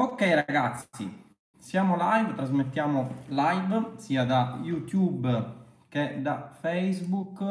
[0.00, 5.56] Ok ragazzi, siamo live, trasmettiamo live sia da YouTube
[5.88, 7.42] che da Facebook.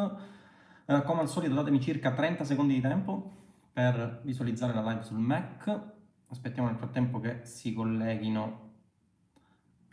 [0.88, 3.34] Eh, come al solito datemi circa 30 secondi di tempo
[3.72, 5.80] per visualizzare la live sul Mac.
[6.30, 8.72] Aspettiamo nel frattempo che si colleghino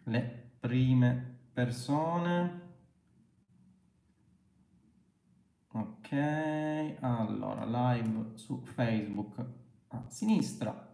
[0.05, 2.61] le prime persone.
[5.73, 9.45] Ok, allora live su Facebook
[9.89, 10.86] a sinistra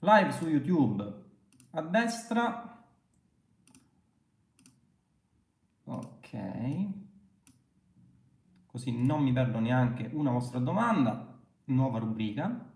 [0.00, 1.24] live su YouTube.
[1.70, 2.84] A destra,
[5.84, 6.86] ok,
[8.66, 12.72] così non mi perdo neanche una vostra domanda, nuova rubrica,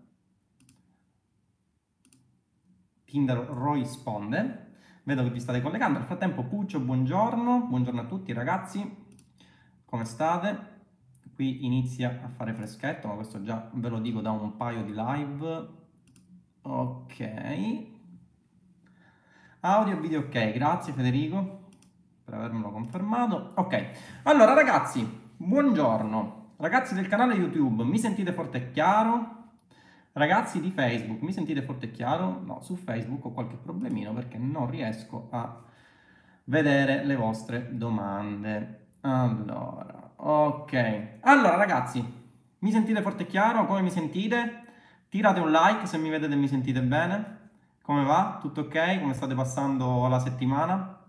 [3.11, 9.05] Tinder risponde, vedo che vi state collegando, nel frattempo Puccio, buongiorno, buongiorno a tutti ragazzi,
[9.83, 10.69] come state?
[11.33, 14.93] Qui inizia a fare freschetto, ma questo già ve lo dico da un paio di
[14.93, 15.80] live,
[16.63, 17.87] Ok.
[19.61, 21.69] Audio e video ok, grazie Federico
[22.23, 23.53] per avermelo confermato.
[23.55, 25.03] Ok, allora ragazzi,
[25.37, 26.53] buongiorno.
[26.57, 29.39] Ragazzi del canale YouTube, mi sentite forte e chiaro?
[30.11, 32.39] Ragazzi di Facebook, mi sentite forte e chiaro?
[32.45, 35.63] No, su Facebook ho qualche problemino perché non riesco a
[36.43, 38.89] vedere le vostre domande.
[39.01, 41.17] Allora, ok.
[41.21, 42.05] Allora ragazzi,
[42.59, 43.65] mi sentite forte e chiaro?
[43.65, 44.60] Come mi sentite?
[45.11, 47.39] Tirate un like se mi vedete e mi sentite bene.
[47.81, 48.37] Come va?
[48.39, 49.01] Tutto ok?
[49.01, 51.01] Come state passando la settimana?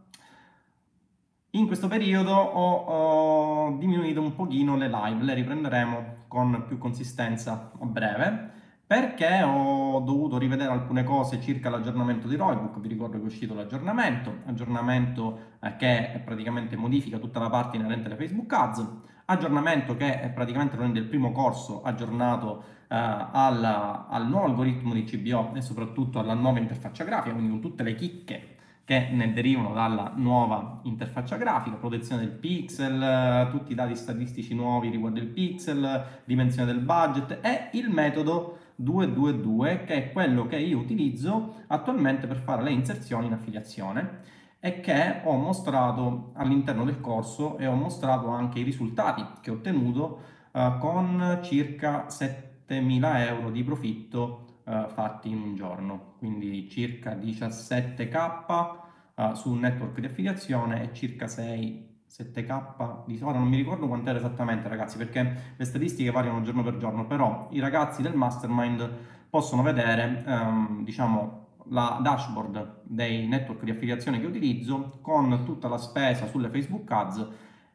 [1.51, 7.71] In questo periodo ho, ho, diminuito un pochino le live, le riprenderemo con più consistenza
[7.79, 8.51] a breve,
[8.85, 13.55] perché ho dovuto rivedere alcune cose circa l'aggiornamento di Roybook, vi ricordo che è uscito
[13.55, 18.87] l'aggiornamento, aggiornamento eh, che praticamente modifica tutta la parte inerente alle Facebook Ads,
[19.27, 25.53] aggiornamento che praticamente rende il primo corso aggiornato eh, al, al, nuovo algoritmo di CBO
[25.55, 30.13] e soprattutto alla nuova interfaccia grafica, quindi con tutte le chicche che ne derivano dalla
[30.17, 36.73] nuova interfaccia grafica, protezione del pixel, tutti i dati statistici nuovi riguardo il pixel, dimensione
[36.73, 42.63] del budget e il metodo 222 che è quello che io utilizzo attualmente per fare
[42.63, 48.61] le inserzioni in affiliazione e che ho mostrato all'interno del corso e ho mostrato anche
[48.61, 50.21] i risultati che ho ottenuto
[50.53, 57.15] uh, con circa 7 7.000 euro di profitto eh, fatti in un giorno, quindi circa
[57.15, 58.77] 17k
[59.15, 63.89] eh, su un network di affiliazione e circa 6 7k di ora non mi ricordo
[63.89, 68.87] quant'era esattamente ragazzi perché le statistiche variano giorno per giorno però i ragazzi del mastermind
[69.31, 75.79] possono vedere ehm, diciamo la dashboard dei network di affiliazione che utilizzo con tutta la
[75.79, 77.27] spesa sulle Facebook ads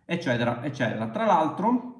[0.05, 1.97] eccetera eccetera tra l'altro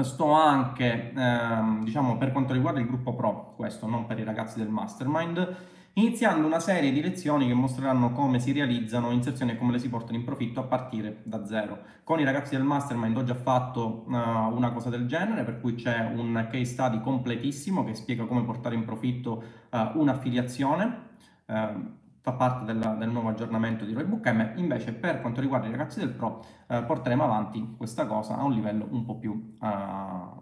[0.00, 4.58] sto anche, ehm, diciamo, per quanto riguarda il gruppo pro, questo non per i ragazzi
[4.58, 5.56] del mastermind,
[5.94, 9.90] iniziando una serie di lezioni che mostreranno come si realizzano inserzioni e come le si
[9.90, 11.78] portano in profitto a partire da zero.
[12.04, 15.74] Con i ragazzi del mastermind ho già fatto uh, una cosa del genere, per cui
[15.74, 21.10] c'è un case study completissimo che spiega come portare in profitto uh, un'affiliazione.
[21.46, 25.72] Uh, fa parte del, del, nuovo aggiornamento di Roybook M, invece per quanto riguarda i
[25.72, 29.66] ragazzi del Pro eh, porteremo avanti questa cosa a un livello un po, più, uh,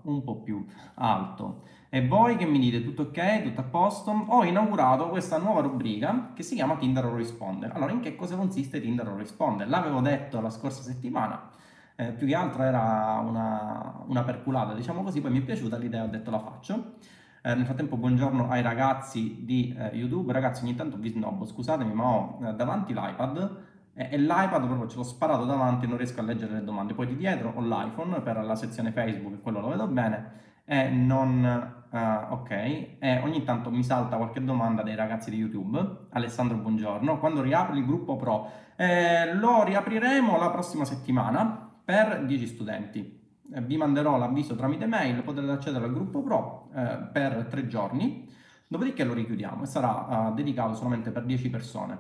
[0.03, 0.63] un po' più
[0.97, 1.63] alto.
[1.89, 4.11] E voi che mi dite tutto ok, tutto a posto?
[4.11, 7.73] Ho inaugurato questa nuova rubrica che si chiama Tinder o Responder.
[7.73, 9.67] Allora, in che cosa consiste Tinder o Responder?
[9.67, 11.49] L'avevo detto la scorsa settimana,
[11.97, 16.05] eh, più che altro era una, una perculata, diciamo così, poi mi è piaciuta l'idea,
[16.05, 16.97] ho detto la faccio.
[17.43, 21.95] Eh, nel frattempo buongiorno ai ragazzi di eh, YouTube, ragazzi ogni tanto vi snobbo, scusatemi
[21.95, 23.57] ma ho eh, davanti l'iPad
[23.95, 27.07] e, l'iPad proprio ce l'ho sparato davanti e non riesco a leggere le domande, poi
[27.07, 30.33] di dietro ho l'iPhone per la sezione Facebook e quello lo vedo bene
[30.67, 31.79] e non...
[31.91, 36.07] Uh, ok, e ogni tanto mi salta qualche domanda dei ragazzi di YouTube.
[36.11, 37.19] Alessandro, buongiorno.
[37.19, 38.49] Quando riapri il gruppo Pro?
[38.77, 43.20] Eh, lo riapriremo la prossima settimana per 10 studenti.
[43.53, 48.29] Eh, vi manderò l'avviso tramite mail, potrete accedere al gruppo Pro eh, per tre giorni,
[48.69, 51.99] dopodiché lo richiudiamo e sarà uh, dedicato solamente per 10 persone.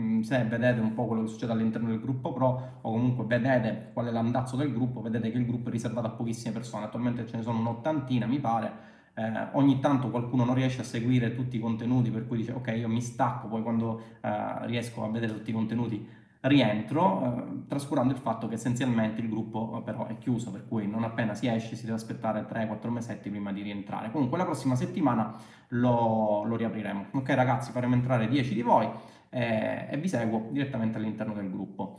[0.00, 3.90] Mm, se vedete un po' quello che succede all'interno del gruppo Pro o comunque vedete
[3.92, 7.26] qual è l'andazzo del gruppo, vedete che il gruppo è riservato a pochissime persone, attualmente
[7.26, 8.72] ce ne sono un'ottantina mi pare,
[9.14, 12.74] eh, ogni tanto qualcuno non riesce a seguire tutti i contenuti per cui dice ok
[12.76, 16.06] io mi stacco, poi quando eh, riesco a vedere tutti i contenuti
[16.42, 20.86] rientro, eh, trascurando il fatto che essenzialmente il gruppo eh, però è chiuso, per cui
[20.86, 24.10] non appena si esce si deve aspettare 3-4 mesetti prima di rientrare.
[24.10, 25.34] Comunque la prossima settimana
[25.68, 27.06] lo, lo riapriremo.
[27.12, 28.88] Ok ragazzi, faremo entrare 10 di voi
[29.30, 31.98] eh, e vi seguo direttamente all'interno del gruppo.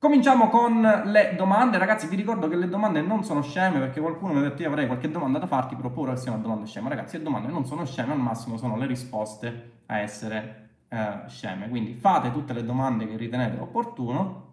[0.00, 4.32] Cominciamo con le domande, ragazzi vi ricordo che le domande non sono sceme perché qualcuno
[4.32, 6.66] mi ha detto io avrei qualche domanda da farti, però paura che sia una domanda
[6.66, 6.88] scema.
[6.88, 11.68] Ragazzi le domande non sono sceme, al massimo sono le risposte a essere eh, sceme.
[11.68, 14.46] Quindi fate tutte le domande che ritenete opportuno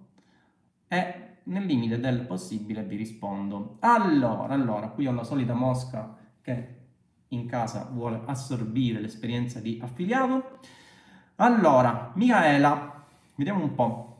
[0.87, 3.77] e nel limite del possibile vi rispondo.
[3.79, 6.75] Allora, allora, qui ho la solita mosca che
[7.29, 10.59] in casa vuole assorbire l'esperienza di affiliato.
[11.35, 13.03] Allora, Michaela,
[13.35, 14.11] vediamo un po'.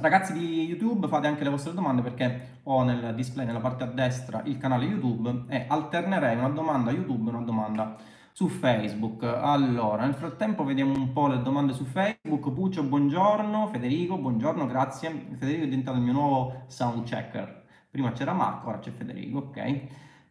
[0.00, 3.86] Ragazzi di YouTube fate anche le vostre domande perché ho nel display nella parte a
[3.86, 7.96] destra il canale YouTube e alternerei una domanda YouTube e una domanda
[8.36, 9.22] su Facebook.
[9.22, 12.52] Allora, nel frattempo vediamo un po' le domande su Facebook.
[12.52, 13.68] Puccio, buongiorno.
[13.68, 15.08] Federico, buongiorno, grazie.
[15.38, 17.64] Federico è diventato il mio nuovo sound checker.
[17.88, 19.82] Prima c'era Marco, ora c'è Federico, ok.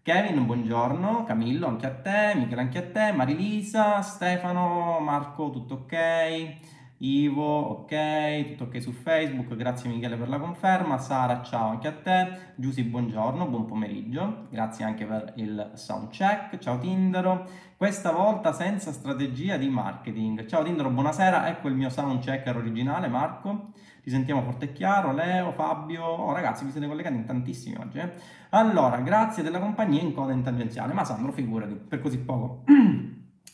[0.02, 1.24] Kevin, buongiorno.
[1.24, 2.34] Camillo, anche a te.
[2.36, 3.14] Michele, anche a te.
[3.14, 6.56] Marilisa, Stefano, Marco, tutto ok.
[7.06, 11.92] Ivo, ok, tutto ok su Facebook, grazie Michele per la conferma, Sara, ciao anche a
[11.92, 17.46] te, Giusy, buongiorno, buon pomeriggio, grazie anche per il sound check, ciao Tindero,
[17.76, 23.10] questa volta senza strategia di marketing, ciao Tindero, buonasera, ecco il mio sound checker originale,
[23.10, 27.76] Marco, ti sentiamo forte e chiaro, Leo, Fabio, oh ragazzi vi siete collegati in tantissimi
[27.76, 28.14] oggi, eh?
[28.52, 32.64] allora, grazie della compagnia in coda in tangenziale, ma Sandro, figurati, per così poco.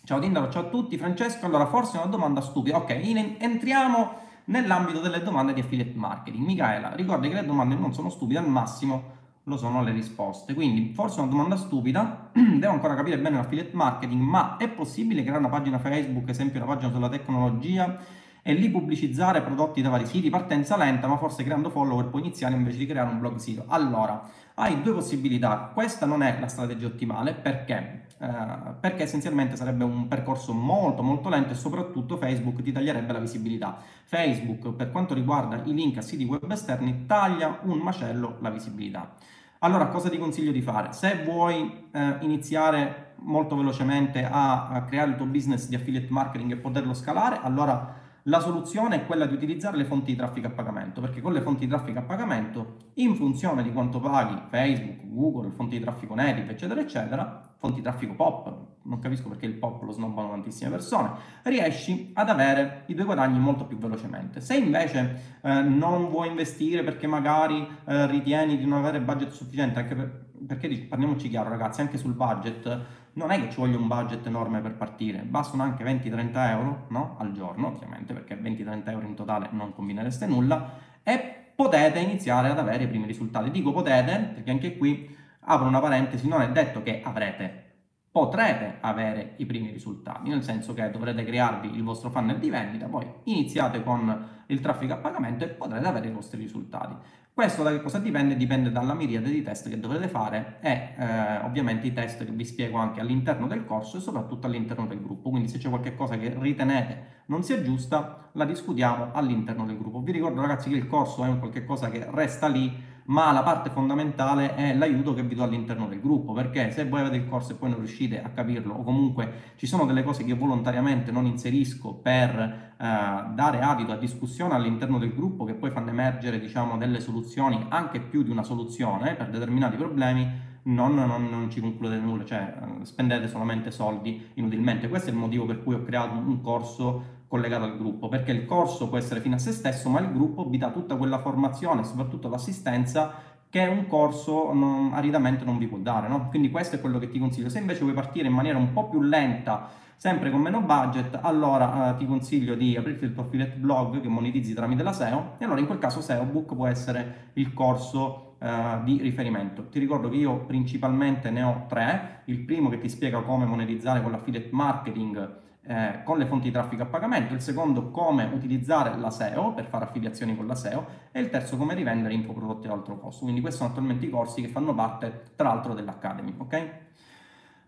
[0.09, 0.97] Ciao Tindaro, ciao a tutti.
[0.97, 2.77] Francesco, allora forse è una domanda stupida.
[2.77, 4.11] Ok, in, entriamo
[4.45, 6.43] nell'ambito delle domande di affiliate marketing.
[6.47, 9.03] Michaela, ricordi che le domande non sono stupide, al massimo
[9.43, 10.55] lo sono le risposte.
[10.55, 15.21] Quindi forse è una domanda stupida, devo ancora capire bene l'affiliate marketing, ma è possibile
[15.21, 17.99] creare una pagina Facebook, esempio una pagina sulla tecnologia,
[18.41, 22.55] e lì pubblicizzare prodotti da vari siti, partenza lenta, ma forse creando follower puoi iniziare
[22.55, 23.65] invece di creare un blog sito.
[23.67, 25.69] Allora, hai due possibilità.
[25.71, 31.29] Questa non è la strategia ottimale perché eh, perché essenzialmente sarebbe un percorso molto molto
[31.29, 33.77] lento e soprattutto Facebook ti taglierebbe la visibilità.
[34.03, 39.15] Facebook per quanto riguarda i link a siti web esterni taglia un macello la visibilità.
[39.59, 40.91] Allora cosa ti consiglio di fare?
[40.91, 46.51] Se vuoi eh, iniziare molto velocemente a, a creare il tuo business di affiliate marketing
[46.51, 47.95] e poterlo scalare, allora
[48.29, 51.41] la soluzione è quella di utilizzare le fonti di traffico a pagamento, perché con le
[51.41, 56.13] fonti di traffico a pagamento, in funzione di quanto paghi Facebook, Google, fonti di traffico
[56.13, 60.69] native, eccetera, eccetera, fonti di traffico pop, non capisco perché il pop lo snobbano tantissime
[60.69, 61.11] persone,
[61.43, 64.41] riesci ad avere i tuoi guadagni molto più velocemente.
[64.41, 69.79] Se invece eh, non vuoi investire perché magari eh, ritieni di non avere budget sufficiente,
[69.79, 73.87] anche per, perché parliamoci chiaro ragazzi, anche sul budget non è che ci voglia un
[73.87, 77.17] budget enorme per partire, bastano anche 20-30 euro no?
[77.19, 80.71] al giorno, ovviamente, perché 20-30 euro in totale non combinereste nulla,
[81.03, 83.51] e potete iniziare ad avere i primi risultati.
[83.51, 87.67] Dico potete, perché anche qui apro una parentesi, non è detto che avrete,
[88.09, 92.87] potrete avere i primi risultati, nel senso che dovrete crearvi il vostro funnel di vendita,
[92.87, 96.95] poi iniziate con il traffico a pagamento e potrete avere i vostri risultati.
[97.39, 98.35] Questo da che cosa dipende?
[98.35, 102.43] Dipende dalla miriade di test che dovrete fare e eh, ovviamente i test che vi
[102.43, 105.29] spiego anche all'interno del corso e soprattutto all'interno del gruppo.
[105.29, 110.01] Quindi se c'è qualche cosa che ritenete non sia giusta, la discutiamo all'interno del gruppo.
[110.01, 112.75] Vi ricordo ragazzi che il corso è un qualche cosa che resta lì
[113.09, 117.01] ma la parte fondamentale è l'aiuto che vi do all'interno del gruppo, perché se voi
[117.01, 120.23] avete il corso e poi non riuscite a capirlo, o comunque ci sono delle cose
[120.23, 125.55] che io volontariamente non inserisco per eh, dare adito a discussione all'interno del gruppo, che
[125.55, 130.93] poi fanno emergere diciamo, delle soluzioni, anche più di una soluzione per determinati problemi, non,
[130.93, 134.87] non, non, ci concludete nulla, cioè eh, spendete solamente soldi inutilmente.
[134.87, 138.45] Questo è il motivo per cui ho creato un corso collegato al gruppo, perché il
[138.45, 141.83] corso può essere fine a se stesso, ma il gruppo vi dà tutta quella formazione,
[141.83, 143.13] soprattutto l'assistenza,
[143.49, 146.07] che un corso non, aridamente non vi può dare.
[146.07, 146.27] No?
[146.29, 147.47] Quindi questo è quello che ti consiglio.
[147.49, 151.93] Se invece vuoi partire in maniera un po' più lenta, sempre con meno budget, allora
[151.93, 155.45] eh, ti consiglio di aprirti il tuo affiliate blog che monetizzi tramite la SEO e
[155.45, 159.67] allora in quel caso SEO Book può essere il corso eh, di riferimento.
[159.67, 164.01] Ti ricordo che io principalmente ne ho tre, il primo che ti spiega come monetizzare
[164.01, 168.97] con l'affiliate marketing eh, con le fonti di traffico a pagamento, il secondo come utilizzare
[168.97, 172.73] la SEO per fare affiliazioni con la SEO e il terzo come rivendere infoprodotti ad
[172.73, 173.21] altro costo.
[173.21, 176.69] Quindi questi sono attualmente i corsi che fanno parte tra l'altro dell'Academy, ok?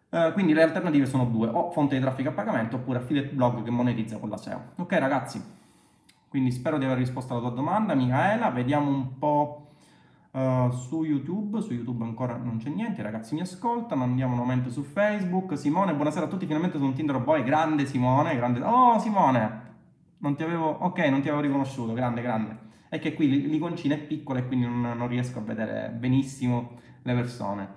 [0.10, 3.62] Eh, quindi le alternative sono due, o fonte di traffico a pagamento oppure affiliate blog
[3.62, 4.72] che monetizza con la SEO.
[4.77, 5.39] Ok ragazzi,
[6.27, 9.70] quindi spero di aver risposto alla tua domanda, Michaela, vediamo un po'
[10.31, 14.39] Uh, su YouTube, su YouTube ancora non c'è niente, i ragazzi mi ascoltano, andiamo un
[14.39, 15.57] momento su Facebook.
[15.57, 18.61] Simone, buonasera a tutti, finalmente sono Tinder Boy, grande Simone, grande...
[18.61, 19.61] Oh Simone,
[20.19, 20.69] non ti avevo...
[20.69, 22.57] ok, non ti avevo riconosciuto, grande, grande.
[22.88, 27.13] È che qui l'iconcina è piccola e quindi non, non riesco a vedere benissimo le
[27.13, 27.69] persone.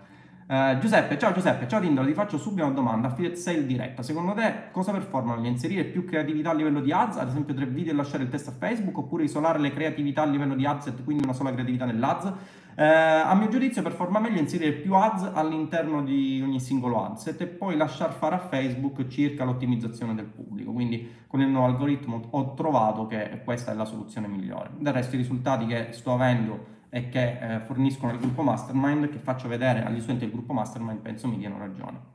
[0.47, 4.35] Uh, Giuseppe, ciao Giuseppe, ciao Tinder, ti faccio subito una domanda, affiliate sale diretta, secondo
[4.35, 5.47] te cosa performano?
[5.47, 8.49] Inserire più creatività a livello di ads, ad esempio tre video e lasciare il test
[8.49, 11.87] a Facebook, oppure isolare le creatività a livello di ads e quindi una sola creatività
[11.87, 12.31] nell'ads?
[12.77, 17.47] Eh, a mio giudizio performa meglio inserire più ads all'interno di ogni singolo adset e
[17.47, 20.73] poi lasciar fare a Facebook circa l'ottimizzazione del pubblico.
[20.73, 24.73] Quindi con il nuovo algoritmo ho trovato che questa è la soluzione migliore.
[24.77, 29.19] Del resto i risultati che sto avendo e che eh, forniscono il gruppo Mastermind, che
[29.19, 32.13] faccio vedere agli studenti del gruppo Mastermind, penso mi diano ragione.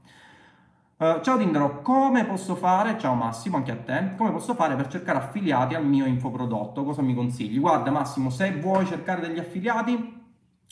[0.96, 4.88] Uh, ciao Tindaro, come posso fare, ciao Massimo, anche a te, come posso fare per
[4.88, 6.86] cercare affiliati al mio infoprodotto?
[6.86, 7.60] Cosa mi consigli?
[7.60, 10.18] Guarda Massimo, se vuoi cercare degli affiliati,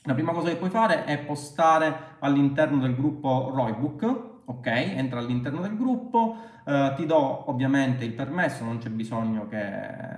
[0.04, 4.68] la prima cosa che puoi fare è postare all'interno del gruppo Roybook, ok?
[4.68, 6.36] Entra all'interno del gruppo,
[6.66, 9.60] eh, ti do ovviamente il permesso, non c'è bisogno che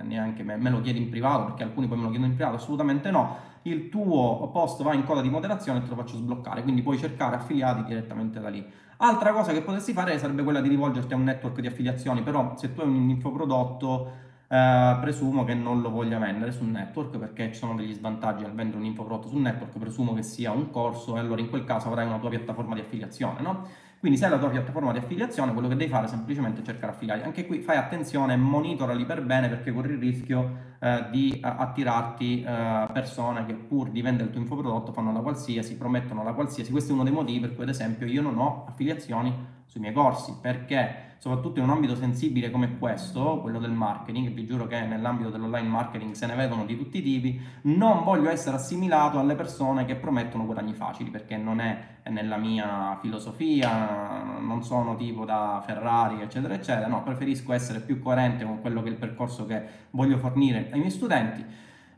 [0.02, 2.56] neanche me, me, lo chiedi in privato, perché alcuni poi me lo chiedono in privato,
[2.56, 3.48] assolutamente no.
[3.62, 6.96] Il tuo post va in coda di moderazione e te lo faccio sbloccare, quindi puoi
[6.96, 8.64] cercare affiliati direttamente da lì.
[8.98, 12.54] Altra cosa che potresti fare sarebbe quella di rivolgerti a un network di affiliazioni, però
[12.56, 17.52] se tu hai un infoprodotto Uh, presumo che non lo voglia vendere sul network perché
[17.52, 21.14] ci sono degli svantaggi al vendere un infoprodotto sul network, presumo che sia un corso
[21.14, 23.68] e allora in quel caso avrai una tua piattaforma di affiliazione, no?
[24.00, 26.92] Quindi se hai la tua piattaforma di affiliazione, quello che devi fare è semplicemente cercare
[26.92, 27.22] affiliati.
[27.22, 32.42] Anche qui fai attenzione, monitorali per bene perché corri il rischio eh, di uh, attirarti
[32.46, 36.70] uh, persone che pur di vendere il tuo infoprodotto fanno la qualsiasi, promettono la qualsiasi.
[36.70, 39.34] Questo è uno dei motivi per cui ad esempio io non ho affiliazioni
[39.66, 44.46] sui miei corsi, perché soprattutto in un ambito sensibile come questo, quello del marketing, vi
[44.46, 48.56] giuro che nell'ambito dell'online marketing se ne vedono di tutti i tipi, non voglio essere
[48.56, 54.96] assimilato alle persone che promettono guadagni facili, perché non è nella mia filosofia, non sono
[54.96, 58.96] tipo da Ferrari, eccetera, eccetera, no, preferisco essere più coerente con quello che è il
[58.96, 61.44] percorso che voglio fornire ai miei studenti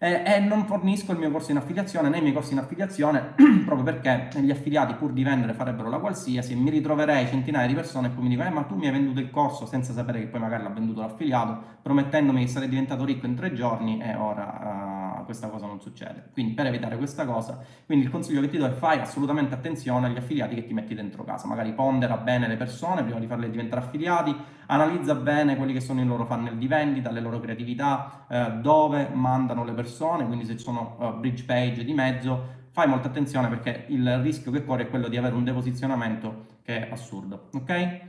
[0.02, 3.35] eh, e non fornisco il mio corso in affiliazione né i miei corsi in affiliazione
[3.64, 7.75] proprio perché gli affiliati pur di vendere farebbero la qualsiasi e mi ritroverei centinaia di
[7.75, 10.18] persone e poi mi dicono eh, ma tu mi hai venduto il corso senza sapere
[10.18, 14.16] che poi magari l'ha venduto l'affiliato promettendomi che sarei diventato ricco in tre giorni e
[14.16, 18.49] ora uh, questa cosa non succede quindi per evitare questa cosa quindi il consiglio che
[18.49, 22.17] ti do è fai assolutamente attenzione agli affiliati che ti metti dentro casa magari pondera
[22.17, 24.35] bene le persone prima di farle diventare affiliati
[24.73, 29.11] analizza bene quelli che sono i loro funnel di vendita, le loro creatività, eh, dove
[29.12, 33.49] mandano le persone, quindi se ci sono uh, bridge page di mezzo, fai molta attenzione
[33.49, 38.00] perché il rischio che corre è quello di avere un deposizionamento che è assurdo, ok?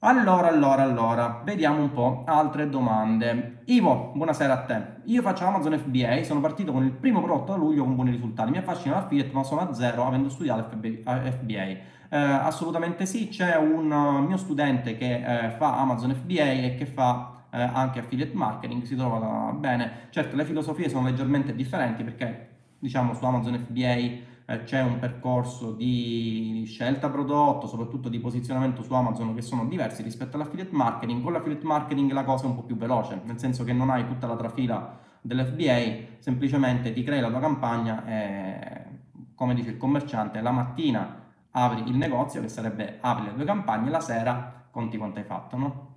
[0.00, 3.62] Allora, allora, allora, vediamo un po' altre domande.
[3.64, 4.82] Ivo, buonasera a te.
[5.06, 8.52] Io faccio Amazon FBA, sono partito con il primo prodotto a luglio con buoni risultati.
[8.52, 11.62] Mi affascina l'affiliate, ma sono a zero avendo studiato FBA.
[11.64, 16.86] Eh, assolutamente sì, c'è un uh, mio studente che eh, fa Amazon FBA e che
[16.86, 20.06] fa eh, anche affiliate marketing, si trova bene.
[20.10, 25.72] Certo, le filosofie sono leggermente differenti perché diciamo su Amazon FBA eh, c'è un percorso
[25.72, 31.22] di scelta prodotto, soprattutto di posizionamento su Amazon che sono diversi rispetto all'affiliate marketing.
[31.22, 34.06] Con l'affiliate marketing la cosa è un po' più veloce, nel senso che non hai
[34.06, 38.86] tutta la trafila dell'FBA, semplicemente ti crei la tua campagna e
[39.34, 43.90] come dice il commerciante, la mattina apri il negozio, che sarebbe apri le due campagne,
[43.90, 45.87] la sera conti quanto hai fatto, no?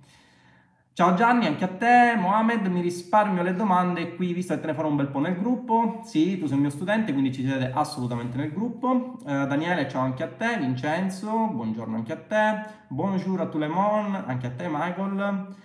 [0.94, 4.74] Ciao Gianni, anche a te, Mohamed, mi risparmio le domande qui, visto che te ne
[4.74, 6.02] farò un bel po' nel gruppo.
[6.04, 9.18] Sì, tu sei un mio studente, quindi ci siete assolutamente nel gruppo.
[9.24, 12.66] Uh, Daniele, ciao anche a te, Vincenzo, buongiorno anche a te.
[12.90, 15.56] Bonjour a tout le monde, anche a te Michael.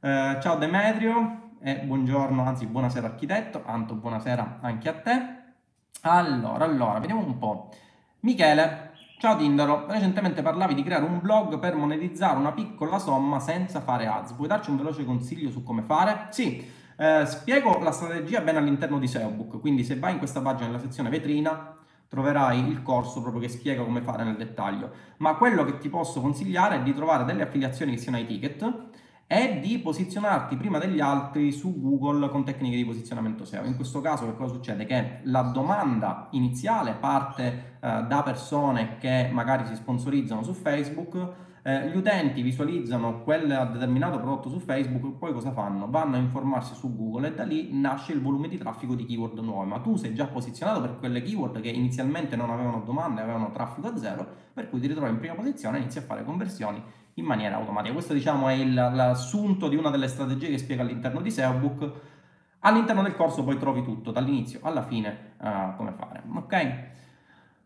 [0.00, 3.62] Uh, ciao Demetrio, e buongiorno, anzi buonasera architetto.
[3.64, 5.36] Anto, buonasera anche a te.
[6.02, 7.70] Allora, allora, vediamo un po'.
[8.20, 13.80] Michele, Ciao Tindaro, recentemente parlavi di creare un blog per monetizzare una piccola somma senza
[13.80, 14.32] fare ads.
[14.32, 16.26] Puoi darci un veloce consiglio su come fare?
[16.30, 16.62] Sì,
[16.96, 20.80] eh, spiego la strategia bene all'interno di SEObook, quindi se vai in questa pagina nella
[20.80, 21.74] sezione vetrina
[22.08, 24.90] troverai il corso proprio che spiega come fare nel dettaglio.
[25.18, 28.90] Ma quello che ti posso consigliare è di trovare delle affiliazioni che siano ai ticket
[29.26, 33.64] è di posizionarti prima degli altri su Google con tecniche di posizionamento SEO.
[33.64, 34.84] In questo caso che cosa succede?
[34.84, 41.32] Che la domanda iniziale parte eh, da persone che magari si sponsorizzano su Facebook,
[41.66, 45.88] eh, gli utenti visualizzano quel determinato prodotto su Facebook, poi cosa fanno?
[45.88, 49.38] Vanno a informarsi su Google e da lì nasce il volume di traffico di keyword
[49.38, 53.50] nuove, ma tu sei già posizionato per quelle keyword che inizialmente non avevano domande, avevano
[53.50, 56.82] traffico a zero, per cui ti ritrovi in prima posizione e inizi a fare conversioni
[57.14, 57.92] in maniera automatica.
[57.92, 61.92] Questo diciamo è il, l'assunto di una delle strategie che spiego all'interno di SEObook.
[62.60, 66.22] All'interno del corso poi trovi tutto, dall'inizio alla fine, uh, come fare.
[66.34, 66.92] Ok?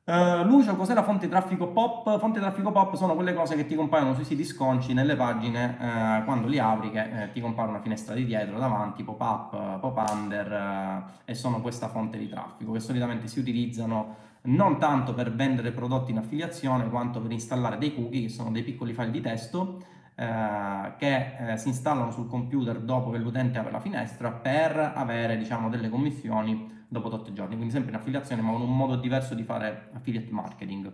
[0.09, 2.19] Uh, Lucio, cos'è la fonte di traffico pop?
[2.19, 5.77] Fonte di traffico pop sono quelle cose che ti compaiono sui siti sconci nelle pagine
[5.79, 10.51] uh, quando li apri, che eh, ti compare una finestra di dietro, davanti, pop-up, pop-under
[10.51, 15.73] uh, e sono questa fonte di traffico che solitamente si utilizzano non tanto per vendere
[15.73, 19.83] prodotti in affiliazione quanto per installare dei cookie che sono dei piccoli file di testo
[20.15, 25.37] eh, che eh, si installano sul computer dopo che l'utente apre la finestra per avere
[25.37, 29.35] diciamo delle commissioni dopo 8 giorni, quindi sempre in affiliazione ma con un modo diverso
[29.35, 30.93] di fare affiliate marketing.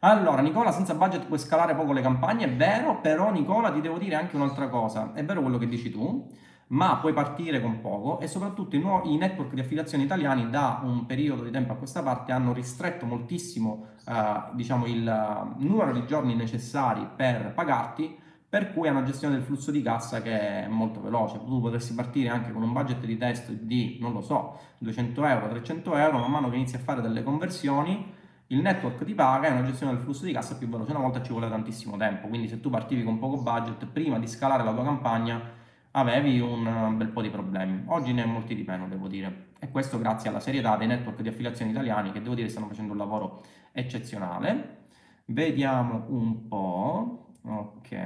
[0.00, 3.98] Allora, Nicola, senza budget puoi scalare poco le campagne, è vero, però Nicola ti devo
[3.98, 6.28] dire anche un'altra cosa, è vero quello che dici tu,
[6.68, 10.80] ma puoi partire con poco e soprattutto i, nuovi, i network di affiliazione italiani da
[10.82, 16.04] un periodo di tempo a questa parte hanno ristretto moltissimo eh, diciamo, il numero di
[16.06, 18.16] giorni necessari per pagarti,
[18.48, 21.38] per cui è una gestione del flusso di cassa che è molto veloce.
[21.38, 25.48] Tu potresti partire anche con un budget di test di, non lo so, 200 euro,
[25.48, 28.16] 300 euro, man mano che inizi a fare delle conversioni
[28.50, 30.90] il network ti paga e una gestione del flusso di cassa più veloce.
[30.92, 34.26] Una volta ci vuole tantissimo tempo, quindi se tu partivi con poco budget, prima di
[34.26, 35.56] scalare la tua campagna
[35.92, 37.84] avevi un bel po' di problemi.
[37.86, 39.46] Oggi ne hai molti di meno, devo dire.
[39.58, 42.92] E questo grazie alla serietà dei network di affiliazione italiani che devo dire stanno facendo
[42.92, 43.42] un lavoro
[43.72, 44.86] eccezionale.
[45.26, 47.32] Vediamo un po'.
[47.42, 47.96] Ok,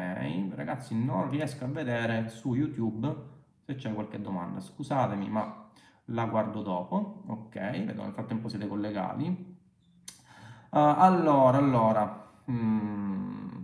[0.55, 3.15] ragazzi, non riesco a vedere su YouTube
[3.65, 4.61] se c'è qualche domanda.
[4.61, 5.69] Scusatemi, ma
[6.07, 7.23] la guardo dopo.
[7.27, 9.27] Ok, vedo nel frattempo siete collegati.
[10.71, 13.62] Uh, allora, allora, mm.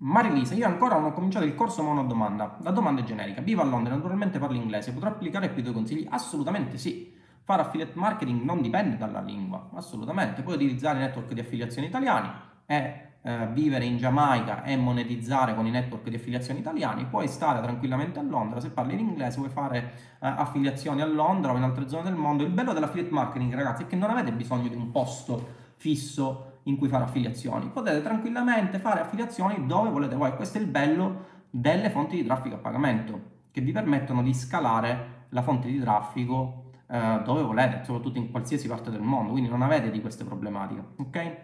[0.00, 2.56] Marilisa, io ancora non ho cominciato il corso ma ho una domanda.
[2.62, 3.40] La domanda è generica.
[3.40, 6.06] Vivo a Londra, naturalmente parlo inglese, potrò applicare qui due consigli?
[6.08, 7.16] Assolutamente sì.
[7.42, 10.42] Fare affiliate marketing non dipende dalla lingua, assolutamente.
[10.42, 12.30] Puoi utilizzare i network di affiliazione italiani
[12.66, 17.60] e eh, vivere in Giamaica e monetizzare con i network di affiliazione italiani, puoi stare
[17.60, 21.62] tranquillamente a Londra, se parli in inglese vuoi fare eh, affiliazioni a Londra o in
[21.62, 22.44] altre zone del mondo.
[22.44, 26.76] Il bello dell'affiliate marketing, ragazzi, è che non avete bisogno di un posto fisso in
[26.76, 27.68] cui fare affiliazioni.
[27.68, 30.34] Potete tranquillamente fare affiliazioni dove volete voi.
[30.34, 33.20] Questo è il bello delle fonti di traffico a pagamento,
[33.50, 38.68] che vi permettono di scalare la fonte di traffico eh, dove volete, soprattutto in qualsiasi
[38.68, 41.36] parte del mondo, quindi non avete di queste problematiche, ok?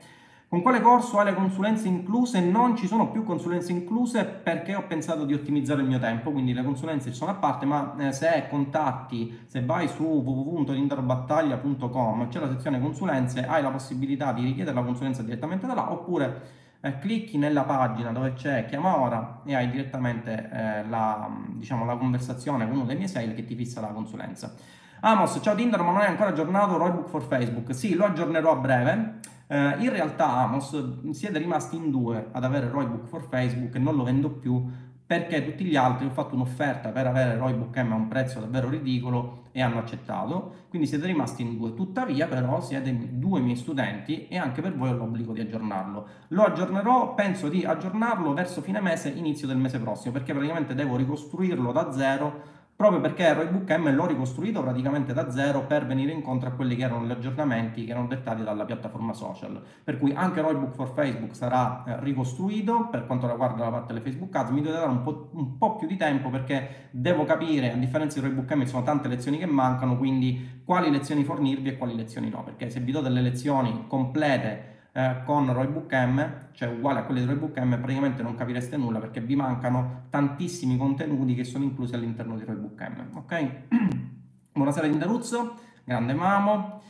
[0.49, 2.41] Con quale corso hai le consulenze incluse?
[2.41, 6.53] Non ci sono più consulenze incluse perché ho pensato di ottimizzare il mio tempo, quindi
[6.53, 12.39] le consulenze ci sono a parte, ma eh, se contatti, se vai su www.linderbattaglia.com, c'è
[12.39, 16.43] la sezione consulenze, hai la possibilità di richiedere la consulenza direttamente da là, oppure
[16.83, 21.97] eh, clicchi nella pagina dove c'è chiama ora e hai direttamente eh, la, diciamo, la
[21.97, 24.55] conversazione con uno dei miei sales che ti fissa la consulenza.
[25.01, 27.75] Amos, ciao Tinder, ma non hai ancora aggiornato Roybook for Facebook?
[27.75, 29.33] Sì, lo aggiornerò a breve.
[29.47, 33.97] Eh, in realtà Amos siete rimasti in due ad avere Roybook for Facebook e non
[33.97, 34.67] lo vendo più
[35.07, 38.71] perché tutti gli altri ho fatto un'offerta per avere Roybook M a un prezzo davvero
[38.71, 41.75] ridicolo e hanno accettato, quindi siete rimasti in due.
[41.75, 46.07] Tuttavia però siete due miei studenti e anche per voi ho l'obbligo di aggiornarlo.
[46.29, 50.97] Lo aggiornerò, penso di aggiornarlo verso fine mese, inizio del mese prossimo, perché praticamente devo
[50.97, 56.49] ricostruirlo da zero proprio perché Roybook M l'ho ricostruito praticamente da zero per venire incontro
[56.49, 59.63] a quelli che erano gli aggiornamenti che erano dettati dalla piattaforma social.
[59.83, 64.05] Per cui anche Roybook for Facebook sarà eh, ricostruito per quanto riguarda la parte delle
[64.05, 64.51] Facebook Ads.
[64.51, 68.19] Mi deve dare un po', un po', più di tempo perché devo capire, a differenza
[68.19, 71.95] di Roybook M, ci sono tante lezioni che mancano, quindi quali lezioni fornirvi e quali
[71.95, 72.43] lezioni no.
[72.43, 77.21] Perché se vi do delle lezioni complete eh, con Roybook M, cioè uguale a quelli
[77.21, 81.95] di Roybook M, praticamente non capireste nulla perché vi mancano tantissimi contenuti che sono inclusi
[81.95, 83.17] all'interno di Roybook M.
[83.17, 83.51] Ok?
[84.55, 86.83] Buonasera Indaruzzo, grande Mamo.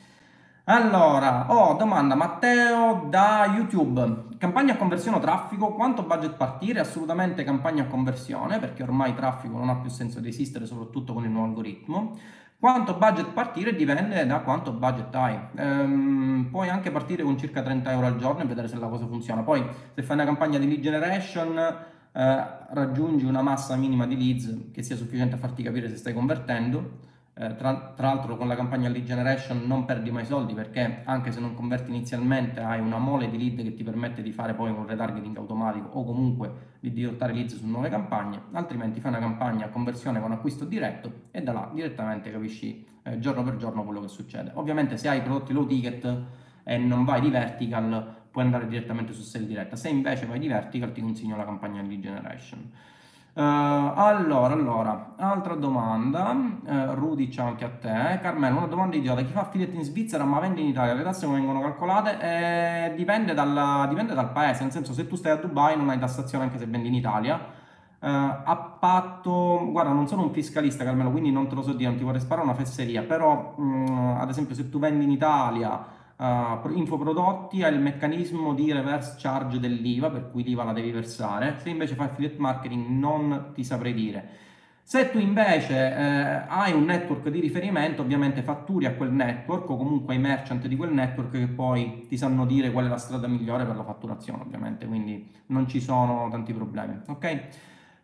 [0.65, 4.27] Allora, oh, domanda Matteo da YouTube.
[4.37, 5.73] Campagna a conversione o traffico?
[5.73, 6.81] Quanto budget partire?
[6.81, 11.25] Assolutamente campagna a conversione, perché ormai traffico non ha più senso di esistere, soprattutto con
[11.25, 12.19] il nuovo algoritmo.
[12.59, 15.39] Quanto budget partire dipende da quanto budget hai.
[15.57, 19.07] Ehm, puoi anche partire con circa 30 euro al giorno e vedere se la cosa
[19.07, 19.43] funziona.
[19.43, 19.63] Poi,
[19.95, 24.83] se fai una campagna di lead generation, eh, raggiungi una massa minima di leads che
[24.83, 28.89] sia sufficiente a farti capire se stai convertendo eh, tra, tra, l'altro con la campagna
[28.89, 33.29] lead generation non perdi mai soldi perché anche se non converti inizialmente hai una mole
[33.29, 37.33] di lead che ti permette di fare poi un retargeting automatico o comunque di dirottare
[37.33, 41.53] leads su nuove campagne, altrimenti fai una campagna a conversione con acquisto diretto e da
[41.53, 44.53] là direttamente capisci eh, giorno per giorno quello che succede.
[44.55, 46.23] Ovviamente se hai prodotti low ticket
[46.63, 50.49] e non vai di vertical puoi andare direttamente su sale diretta, se invece vai di
[50.49, 52.71] vertical ti consiglio la campagna lead generation.
[53.37, 59.23] Uh, allora, allora, altra domanda, uh, Rudy ciao anche a te, Carmelo, una domanda idiota,
[59.23, 62.21] chi fa affiliate in Svizzera ma vende in Italia, le tasse come vengono calcolate?
[62.21, 65.99] Eh, dipende, dalla, dipende, dal paese, nel senso se tu stai a Dubai non hai
[65.99, 71.11] tassazione anche se vendi in Italia, uh, a patto, guarda non sono un fiscalista Carmelo,
[71.11, 74.29] quindi non te lo so dire, non ti vorrei sparare una fesseria, però um, ad
[74.29, 80.11] esempio se tu vendi in Italia uh, infoprodotti hai il meccanismo di reverse charge dell'IVA,
[80.11, 81.57] per cui l'IVA la devi versare.
[81.59, 84.43] Se invece fai affiliate marketing non ti saprei dire.
[84.87, 89.79] Se tu invece eh, hai un network di riferimento, ovviamente fatturi a quel network o
[89.79, 93.27] comunque ai merchant di quel network che poi ti sanno dire qual è la strada
[93.27, 97.41] migliore per la fatturazione, ovviamente, quindi non ci sono tanti problemi, ok?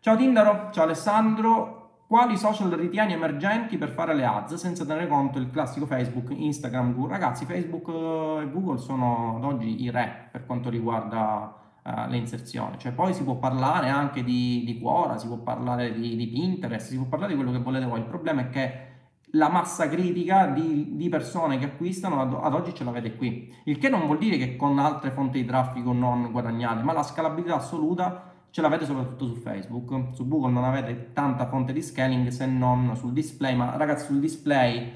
[0.01, 1.80] Ciao Tindaro, ciao Alessandro,
[2.11, 6.93] quali social ritieni emergenti per fare le ads senza tenere conto il classico Facebook, Instagram,
[6.93, 7.13] Google?
[7.13, 12.81] Ragazzi, Facebook e Google sono ad oggi i re per quanto riguarda uh, le inserzioni.
[12.81, 16.89] Cioè, poi si può parlare anche di, di Quora, si può parlare di, di, Pinterest,
[16.89, 18.01] si può parlare di quello che volete voi.
[18.01, 18.89] Il problema è che
[19.35, 23.55] la massa critica di, di persone che acquistano ad, ad, oggi ce l'avete qui.
[23.67, 27.05] Il che non vuol dire che con altre fonti di traffico non guadagnate, ma la
[27.05, 30.15] scalabilità assoluta ce l'avete soprattutto su Facebook.
[30.15, 34.21] Su Google non avete tanta fonte di scaling se non sul display, ma ragazzi sul
[34.21, 34.93] display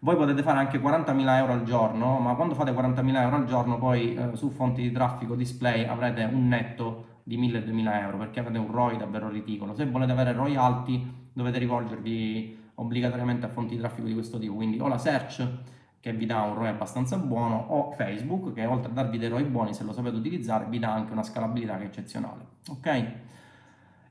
[0.00, 3.78] voi potete fare anche 40.000 euro al giorno, ma quando fate 40.000 euro al giorno
[3.78, 8.58] poi eh, su fonti di traffico display avrete un netto di 1.000-2.000 euro perché avete
[8.58, 9.74] un ROI davvero ridicolo.
[9.74, 14.54] Se volete avere ROI alti dovete rivolgervi obbligatoriamente a fonti di traffico di questo tipo,
[14.54, 15.46] quindi o la search
[16.00, 19.44] che vi dà un ROI abbastanza buono o Facebook che oltre a darvi dei ROI
[19.44, 22.46] buoni se lo sapete utilizzare vi dà anche una scalabilità che è eccezionale.
[22.68, 23.06] Ok?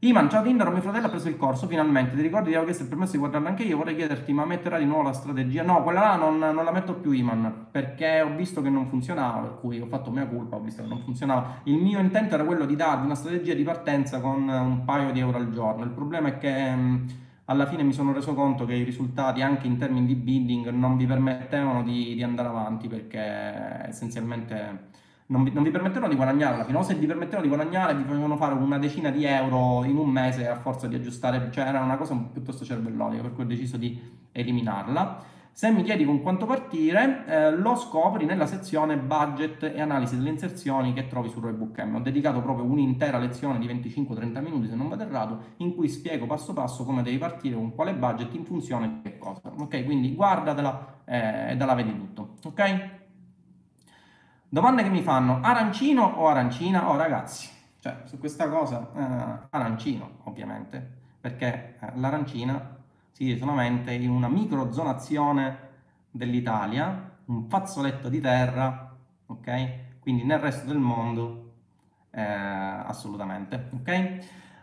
[0.02, 2.16] Iman, ciao Tinder, mio fratello ha preso il corso finalmente.
[2.16, 3.78] Ti ricordi di aver chiesto il permesso di guardarlo anche io?
[3.78, 5.64] Vorrei chiederti, ma metterà di nuovo la strategia?
[5.64, 9.40] No, quella là non, non, la metto più, Iman, perché ho visto che non funzionava,
[9.40, 11.62] per cui ho fatto mia colpa, ho visto che non funzionava.
[11.64, 15.20] Il mio intento era quello di darvi una strategia di partenza con un paio di
[15.20, 15.84] euro al giorno.
[15.84, 17.06] Il problema è che mh,
[17.50, 20.98] alla fine mi sono reso conto che i risultati, anche in termini di bidding, non
[20.98, 24.96] vi permettevano di, di andare avanti perché essenzialmente
[25.28, 27.96] non vi, non vi, permetterono di guadagnare alla fine, o se vi permettevano di guadagnare
[27.96, 31.66] vi facevano fare una decina di euro in un mese a forza di aggiustare, cioè
[31.66, 33.98] era una cosa piuttosto cervellonica, per cui ho deciso di
[34.32, 35.36] eliminarla.
[35.58, 40.30] Se mi chiedi con quanto partire, eh, lo scopri nella sezione budget e analisi delle
[40.30, 41.96] inserzioni che trovi su Roybook M.
[41.96, 46.28] Ho dedicato proprio un'intera lezione di 25-30 minuti, se non vado errato, in cui spiego
[46.28, 49.52] passo passo come devi partire, con quale budget, in funzione di che cosa.
[49.58, 52.36] Ok, quindi guardatela eh, e da là vedi tutto.
[52.44, 52.90] Ok?
[54.48, 56.88] Domande che mi fanno, arancino o arancina?
[56.88, 60.88] Oh ragazzi, cioè su questa cosa, eh, arancino ovviamente,
[61.20, 62.77] perché eh, l'arancina
[63.26, 65.66] vive solamente in una microzonazione
[66.12, 70.00] dell'Italia, un fazzoletto di terra, ok?
[70.00, 71.52] Quindi nel resto del mondo
[72.12, 74.18] eh, assolutamente, ok?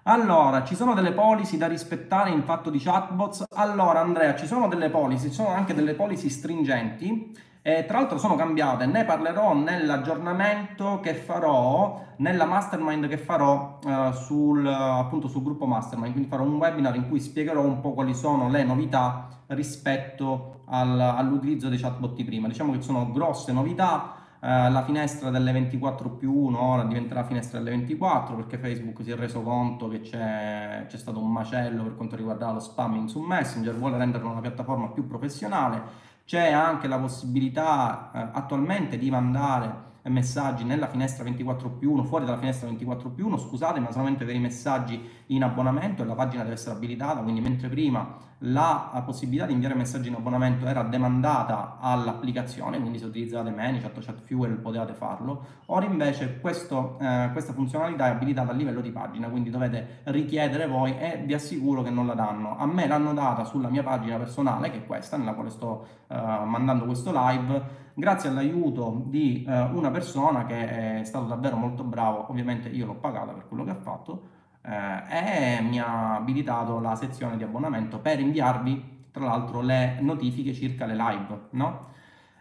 [0.05, 3.45] Allora, ci sono delle policy da rispettare in fatto di chatbots?
[3.55, 7.35] Allora, Andrea, ci sono delle policy, ci sono anche delle policy stringenti
[7.67, 14.11] e tra l'altro sono cambiate, ne parlerò nell'aggiornamento che farò, nella mastermind che farò eh,
[14.13, 18.13] sul, appunto sul gruppo mastermind, quindi farò un webinar in cui spiegherò un po' quali
[18.13, 22.49] sono le novità rispetto al, all'utilizzo dei chatbot di prima.
[22.49, 27.61] Diciamo che sono grosse novità, eh, la finestra delle 24 più 1 ora diventerà finestra
[27.61, 31.97] delle 24 perché Facebook si è reso conto che c'è, c'è stato un macello per
[31.97, 36.99] quanto riguarda lo spamming su Messenger, vuole renderla una piattaforma più professionale c'è anche la
[36.99, 43.11] possibilità eh, attualmente di mandare messaggi nella finestra 24 più 1, fuori dalla finestra 24
[43.11, 46.77] più 1, scusate, ma solamente per i messaggi in abbonamento e la pagina deve essere
[46.77, 52.99] abilitata, quindi mentre prima la possibilità di inviare messaggi in abbonamento era demandata all'applicazione, quindi
[52.99, 58.55] se utilizzate ManyChat ChatFuel potevate farlo, ora invece questo, eh, questa funzionalità è abilitata a
[58.55, 62.57] livello di pagina, quindi dovete richiedere voi e vi assicuro che non la danno.
[62.59, 66.15] A me l'hanno data sulla mia pagina personale, che è questa, nella quale sto eh,
[66.15, 72.27] mandando questo live, grazie all'aiuto di eh, una persona che è stato davvero molto bravo,
[72.29, 76.95] ovviamente io l'ho pagata per quello che ha fatto, eh, e mi ha abilitato la
[76.97, 81.93] sezione di abbonamento per inviarvi tra l'altro le notifiche circa le live, no?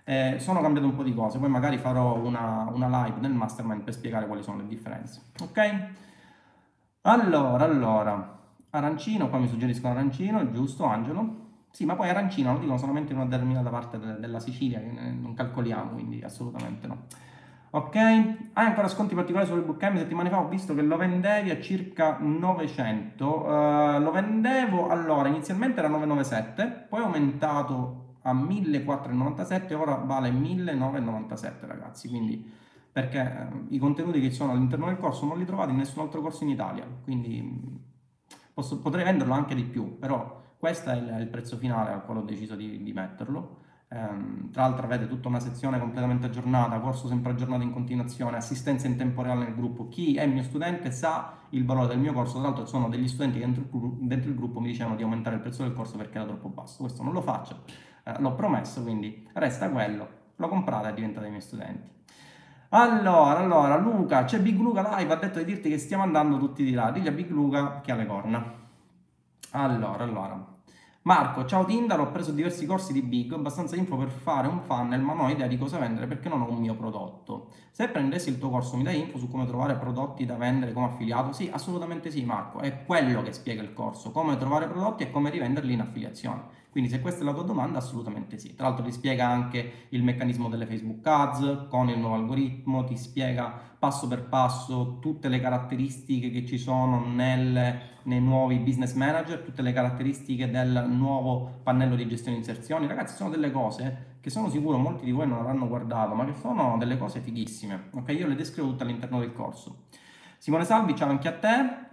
[0.06, 3.84] Eh, sono cambiate un po' di cose, poi magari farò una, una live nel mastermind
[3.84, 5.88] per spiegare quali sono le differenze, ok?
[7.02, 8.40] Allora, allora,
[8.72, 11.42] arancino, qua mi suggeriscono arancino, giusto Angelo?
[11.70, 14.86] Sì, ma poi arancino lo dicono solamente in una determinata parte de- della Sicilia, che
[14.86, 17.06] non calcoliamo, quindi assolutamente no.
[17.76, 17.96] Ok?
[17.96, 19.98] Hai ancora sconti particolari sul book M?
[19.98, 23.26] Settimane fa ho visto che lo vendevi a circa 900.
[23.26, 30.30] Uh, eh, lo vendevo, allora, inizialmente era 997, poi ho aumentato a 1497, ora vale
[30.30, 32.48] 1997 ragazzi, quindi
[32.92, 36.22] perché eh, i contenuti che sono all'interno del corso non li trovate in nessun altro
[36.22, 37.82] corso in Italia, quindi
[38.54, 42.20] posso, potrei venderlo anche di più, però questo è il, il prezzo finale al quale
[42.20, 43.62] ho deciso di, di metterlo.
[43.96, 48.88] Um, tra l'altro avete tutta una sezione completamente aggiornata, corso sempre aggiornato in continuazione, assistenza
[48.88, 49.88] in tempo reale nel gruppo.
[49.88, 53.38] Chi è mio studente sa il valore del mio corso, tra l'altro sono degli studenti
[53.38, 53.66] che dentro
[54.00, 56.82] dentro il gruppo mi dicevano di aumentare il prezzo del corso perché era troppo basso.
[56.82, 57.62] Questo non lo faccio,
[58.04, 61.88] eh, l'ho promesso, quindi resta quello, lo comprate e diventate i miei studenti.
[62.70, 66.64] Allora, allora, Luca, c'è Big Luca live, ha detto di dirti che stiamo andando tutti
[66.64, 68.44] di là, digli a Big Luca che ha le corna.
[69.52, 70.48] Allora, allora,
[71.06, 75.02] Marco, ciao Tinder, ho preso diversi corsi di Big, abbastanza info per fare un funnel,
[75.02, 77.50] ma non ho idea di cosa vendere perché non ho un mio prodotto.
[77.72, 80.86] Se prendessi il tuo corso mi dai info su come trovare prodotti da vendere come
[80.86, 81.34] affiliato?
[81.34, 85.30] Sì, assolutamente sì Marco, è quello che spiega il corso, come trovare prodotti e come
[85.30, 86.62] rivenderli in affiliazione.
[86.74, 88.56] Quindi se questa è la tua domanda, assolutamente sì.
[88.56, 92.98] Tra l'altro ti spiega anche il meccanismo delle Facebook Ads con il nuovo algoritmo, ti
[92.98, 99.42] spiega passo per passo tutte le caratteristiche che ci sono nel, nei nuovi business manager,
[99.42, 102.88] tutte le caratteristiche del nuovo pannello di gestione inserzioni.
[102.88, 106.34] Ragazzi, sono delle cose che sono sicuro molti di voi non avranno guardato, ma che
[106.34, 107.90] sono delle cose fighissime.
[107.92, 109.84] Ok, io le descrivo tutte all'interno del corso.
[110.40, 111.92] Simone Salvi, ciao anche a te.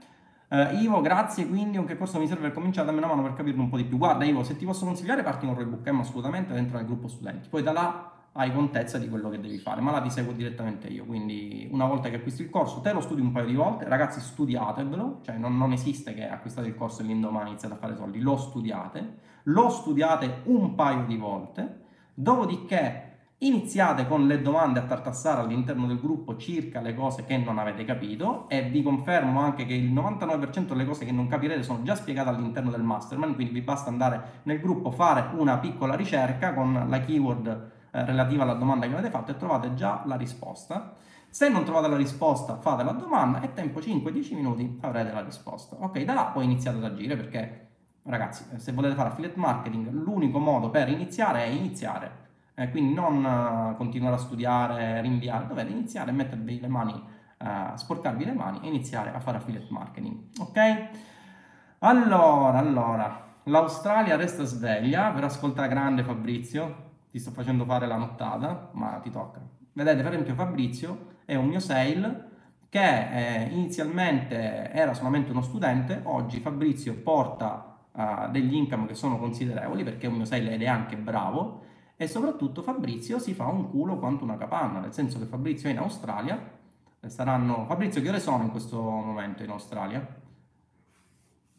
[0.53, 3.23] Uh, Ivo, grazie, quindi un che corso mi serve per cominciare a darmi una mano
[3.25, 3.99] per capirlo un po' di più.
[3.99, 7.49] Guarda Ivo, se ti posso consigliare parti con Roybook M assolutamente dentro nel gruppo studenti,
[7.49, 10.89] poi da là hai contezza di quello che devi fare, ma là ti seguo direttamente
[10.89, 13.89] io, quindi una volta che acquisti il corso te lo studi un paio di volte,
[13.89, 17.95] ragazzi studiatevelo, cioè non, non esiste che acquistate il corso e l'indomani iniziate a fare
[17.95, 21.83] soldi, lo studiate, lo studiate un paio di volte,
[22.13, 23.10] dopodiché
[23.43, 27.87] Iniziate con le domande a tartassare all'interno del gruppo circa le cose che non avete
[27.87, 31.95] capito e vi confermo anche che il 99% delle cose che non capirete sono già
[31.95, 36.85] spiegate all'interno del mastermind, quindi vi basta andare nel gruppo, fare una piccola ricerca con
[36.87, 40.97] la keyword eh, relativa alla domanda che avete fatto e trovate già la risposta.
[41.31, 45.77] Se non trovate la risposta, fate la domanda e tempo 5-10 minuti avrete la risposta.
[45.81, 47.69] Ok, da là poi iniziate ad agire perché,
[48.03, 53.25] ragazzi, se volete fare affiliate marketing, l'unico modo per iniziare è iniziare eh, quindi non
[53.25, 58.61] uh, continuare a studiare, rinviare, dovete iniziare a mettervi le mani, uh, sporcarvi le mani
[58.63, 60.89] e iniziare a fare affiliate marketing, ok?
[61.81, 68.71] Allora, allora, l'Australia resta sveglia per ascoltare grande Fabrizio, ti sto facendo fare la nottata,
[68.73, 69.41] ma ti tocca.
[69.73, 72.29] Vedete, per esempio Fabrizio è un mio sale
[72.69, 79.19] che eh, inizialmente era solamente uno studente, oggi Fabrizio porta uh, degli income che sono
[79.19, 81.65] considerevoli perché è un mio sale ed è anche bravo
[82.01, 85.73] e soprattutto Fabrizio si fa un culo quanto una capanna, nel senso che Fabrizio è
[85.73, 86.59] in Australia,
[87.07, 87.67] saranno...
[87.67, 90.03] Fabrizio che ore sono in questo momento in Australia?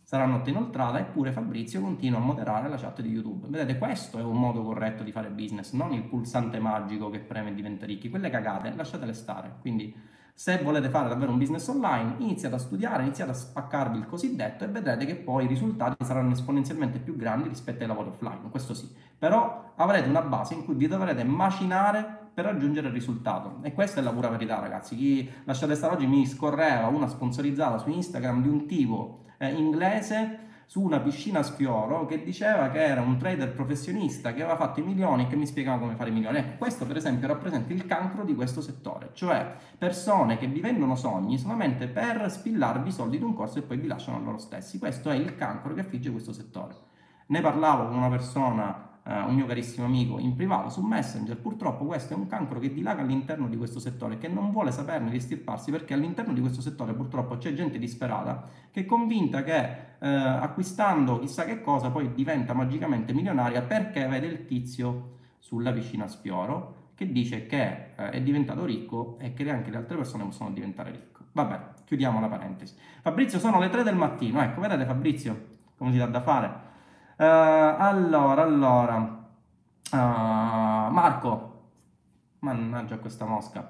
[0.01, 3.49] Sarà notte inoltrata eppure Fabrizio continua a moderare la chat di YouTube.
[3.49, 7.51] Vedete, questo è un modo corretto di fare business, non il pulsante magico che preme
[7.51, 8.09] e diventa ricchi.
[8.09, 9.57] Quelle cagate lasciatele stare.
[9.61, 9.95] Quindi
[10.41, 14.63] se volete fare davvero un business online, iniziate a studiare, iniziate a spaccarvi il cosiddetto
[14.63, 18.73] e vedrete che poi i risultati saranno esponenzialmente più grandi rispetto ai lavori offline, questo
[18.73, 18.91] sì.
[19.19, 23.59] Però avrete una base in cui vi dovrete macinare per raggiungere il risultato.
[23.61, 24.95] E questa è la pura verità, ragazzi.
[24.95, 30.40] Chi lasciate stare oggi mi scorreva una sponsorizzata su Instagram di un tipo eh, inglese
[30.71, 34.79] su una piscina a sfioro che diceva che era un trader professionista che aveva fatto
[34.79, 36.37] i milioni e che mi spiegava come fare i milioni.
[36.37, 40.95] Ecco, questo per esempio rappresenta il cancro di questo settore, cioè persone che vi vendono
[40.95, 44.37] sogni solamente per spillarvi i soldi di un corso e poi vi lasciano a loro
[44.37, 44.79] stessi.
[44.79, 46.73] Questo è il cancro che affligge questo settore.
[47.25, 51.85] Ne parlavo con una persona eh, un mio carissimo amico in privato su Messenger, purtroppo
[51.85, 55.17] questo è un cancro che dilaga all'interno di questo settore, che non vuole saperne di
[55.17, 60.07] estirparsi perché all'interno di questo settore purtroppo c'è gente disperata che è convinta che eh,
[60.07, 66.89] acquistando chissà che cosa poi diventa magicamente milionaria perché vede il tizio sulla vicina Spioro
[66.95, 70.91] che dice che eh, è diventato ricco e che anche le altre persone possono diventare
[70.91, 71.19] ricche.
[71.33, 72.75] Vabbè, chiudiamo la parentesi.
[73.01, 75.49] Fabrizio, sono le 3 del mattino, ecco, vedete Fabrizio
[75.81, 76.69] come si dà da fare?
[77.21, 79.95] Uh, allora, allora, uh,
[80.91, 81.67] Marco,
[82.39, 83.69] mannaggia questa mosca.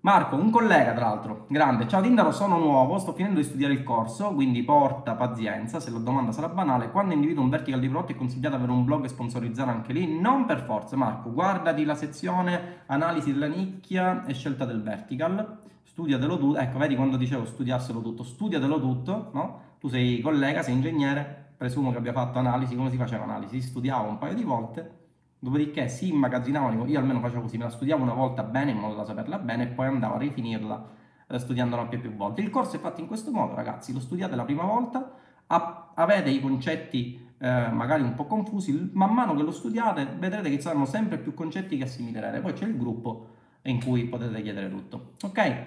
[0.00, 1.86] Marco, un collega tra l'altro, grande.
[1.86, 5.98] Ciao Tindaro, sono nuovo, sto finendo di studiare il corso, quindi porta pazienza, se la
[5.98, 6.90] domanda sarà banale.
[6.90, 10.18] Quando individuo un vertical di prodotti è consigliato avere un blog e sponsorizzare anche lì?
[10.18, 11.30] Non per forza, Marco.
[11.30, 15.58] Guardati la sezione analisi della nicchia e scelta del vertical.
[15.82, 16.58] Studiatelo tutto.
[16.58, 18.22] Ecco, vedi quando dicevo studiarselo tutto.
[18.22, 19.60] Studiatelo tutto, no?
[19.78, 23.60] Tu sei collega, sei ingegnere, presumo che abbia fatto analisi, come si faceva analisi?
[23.60, 27.70] Si studiava un paio di volte, dopodiché si immagazzinavano, io almeno facevo così, me la
[27.70, 30.88] studiavo una volta bene in modo da saperla bene e poi andavo a rifinirla
[31.28, 32.40] eh, studiandola più e più volte.
[32.40, 35.12] Il corso è fatto in questo modo, ragazzi, lo studiate la prima volta,
[35.48, 40.48] a- avete i concetti eh, magari un po' confusi, man mano che lo studiate vedrete
[40.48, 43.28] che ci saranno sempre più concetti che assimilerete, poi c'è il gruppo
[43.64, 45.12] in cui potete chiedere tutto.
[45.24, 45.64] Ok?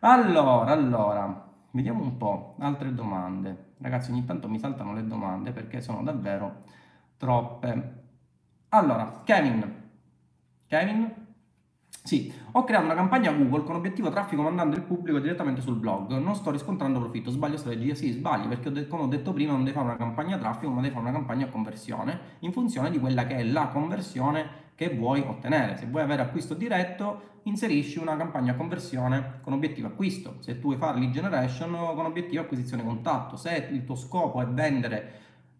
[0.00, 3.68] Allora, allora, vediamo un po' altre domande.
[3.80, 6.64] Ragazzi, ogni tanto mi saltano le domande perché sono davvero
[7.16, 7.98] troppe.
[8.70, 9.88] Allora, Kevin.
[10.66, 11.28] Kevin?
[12.02, 16.12] Sì, ho creato una campagna Google con obiettivo traffico mandando il pubblico direttamente sul blog.
[16.18, 17.30] Non sto riscontrando profitto.
[17.30, 17.94] Sbaglio strategia?
[17.94, 20.92] Sì, sbagli, perché come ho detto prima non devi fare una campagna traffico, ma devi
[20.92, 25.76] fare una campagna conversione in funzione di quella che è la conversione che vuoi ottenere.
[25.76, 30.36] Se vuoi avere acquisto diretto, inserisci una campagna conversione con obiettivo acquisto.
[30.40, 33.36] Se tu vuoi fare lead generation con obiettivo acquisizione contatto.
[33.36, 35.12] Se il tuo scopo è vendere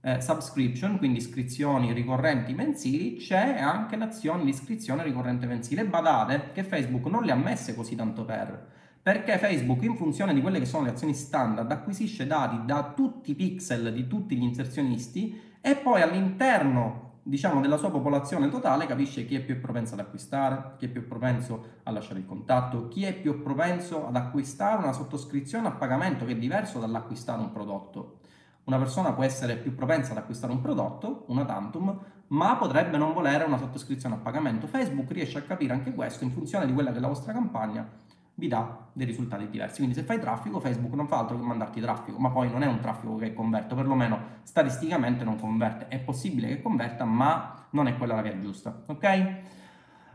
[0.02, 5.84] eh, subscription, quindi iscrizioni ricorrenti mensili, c'è anche l'azione di iscrizione ricorrente mensile.
[5.84, 8.68] Badate che Facebook non le ha messe così tanto per,
[9.02, 13.30] perché Facebook in funzione di quelle che sono le azioni standard acquisisce dati da tutti
[13.30, 19.26] i pixel di tutti gli inserzionisti e poi all'interno diciamo, della sua popolazione totale capisce
[19.26, 23.04] chi è più propenso ad acquistare, chi è più propenso a lasciare il contatto, chi
[23.04, 28.18] è più propenso ad acquistare una sottoscrizione a pagamento che è diverso dall'acquistare un prodotto.
[28.64, 33.12] Una persona può essere più propensa ad acquistare un prodotto, una tantum, ma potrebbe non
[33.12, 34.66] volere una sottoscrizione a pagamento.
[34.66, 38.08] Facebook riesce a capire anche questo in funzione di quella che è la vostra campagna
[38.40, 39.76] vi dà dei risultati diversi.
[39.76, 42.66] Quindi se fai traffico, Facebook non fa altro che mandarti traffico, ma poi non è
[42.66, 45.86] un traffico che converte, perlomeno statisticamente non converte.
[45.88, 48.82] È possibile che converta, ma non è quella la via giusta.
[48.86, 49.34] Ok?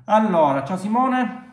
[0.06, 1.44] Allora, ciao Simone.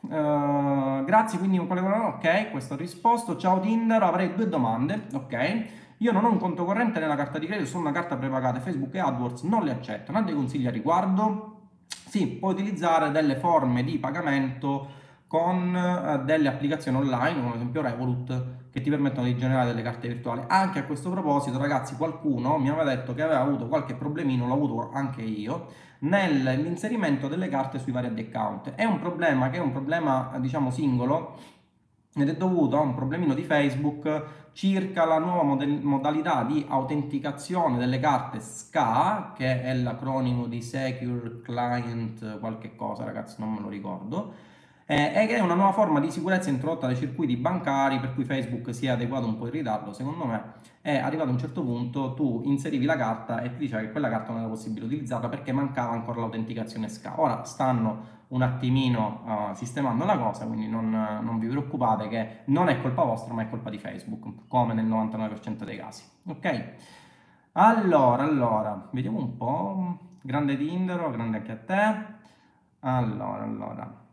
[0.00, 3.36] Uh, grazie, quindi ok, questo ho risposto.
[3.36, 5.64] Ciao Tinder, avrei due domande, ok?
[5.98, 8.94] Io non ho un conto corrente nella carta di credito, sono una carta prepagata, Facebook
[8.94, 10.18] e AdWords non le accettano.
[10.18, 11.58] Ha dei consigli a riguardo?
[11.88, 14.98] Sì, puoi utilizzare delle forme di pagamento
[15.30, 19.82] con eh, delle applicazioni online, come ad esempio Revolut, che ti permettono di generare delle
[19.82, 20.42] carte virtuali.
[20.48, 24.54] Anche a questo proposito, ragazzi, qualcuno mi aveva detto che aveva avuto qualche problemino, l'ho
[24.54, 25.68] avuto anche io,
[26.00, 28.70] nell'inserimento delle carte sui vari account.
[28.70, 31.36] È un problema che è un problema, diciamo, singolo,
[32.12, 38.00] ed è dovuto a un problemino di Facebook circa la nuova modalità di autenticazione delle
[38.00, 44.48] carte SCA, che è l'acronimo di Secure Client qualche cosa, ragazzi, non me lo ricordo
[44.90, 48.86] eh, è una nuova forma di sicurezza introdotta dai circuiti bancari per cui Facebook si
[48.86, 49.92] è adeguato un po' in ritardo.
[49.92, 53.82] Secondo me è arrivato a un certo punto tu inserivi la carta e ti diceva
[53.82, 58.42] che quella carta non era possibile utilizzarla perché mancava ancora l'autenticazione SCA ora stanno un
[58.42, 63.32] attimino uh, sistemando la cosa quindi non, non, vi preoccupate che non è colpa vostra
[63.32, 66.02] ma è colpa di Facebook come nel 99% dei casi.
[66.26, 66.64] Ok?
[67.52, 72.18] Allora allora vediamo un po' grande Tinder grande anche a te.
[72.80, 74.08] Allora allora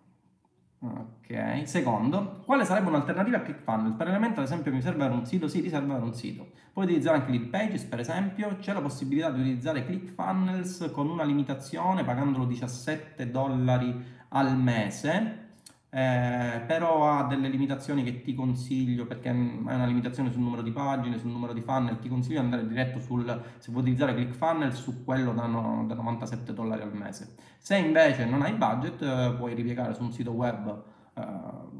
[0.80, 3.96] Ok, secondo, quale sarebbe un'alternativa a ClickFunnels?
[3.96, 6.52] Per elemento, ad esempio, mi serve un sito, sì, ti serve un sito.
[6.72, 11.24] Puoi utilizzare anche Lead Pages, per esempio, c'è la possibilità di utilizzare ClickFunnels con una
[11.24, 13.92] limitazione, pagandolo 17 dollari
[14.30, 15.46] al mese,
[15.90, 20.72] eh, però ha delle limitazioni che ti consiglio perché hai una limitazione sul numero di
[20.72, 23.26] pagine, sul numero di funnel, ti consiglio di andare diretto sul,
[23.58, 27.34] se vuoi utilizzare ClickFunnels, su quello da, no, da 97 dollari al mese.
[27.58, 31.22] Se invece non hai budget eh, puoi ripiegare su un sito web eh,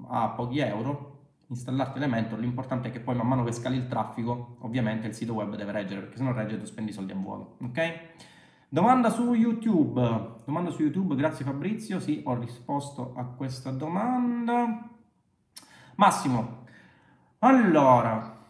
[0.10, 1.16] a pochi euro,
[1.48, 5.34] installarti Elementor, l'importante è che poi man mano che scali il traffico, ovviamente il sito
[5.34, 7.92] web deve reggere, perché se non regge tu spendi soldi a vuoto, ok?
[8.70, 10.36] Domanda su YouTube.
[10.44, 12.02] Domanda su YouTube, grazie Fabrizio.
[12.02, 14.90] Sì, ho risposto a questa domanda.
[15.96, 16.66] Massimo.
[17.40, 18.46] Allora,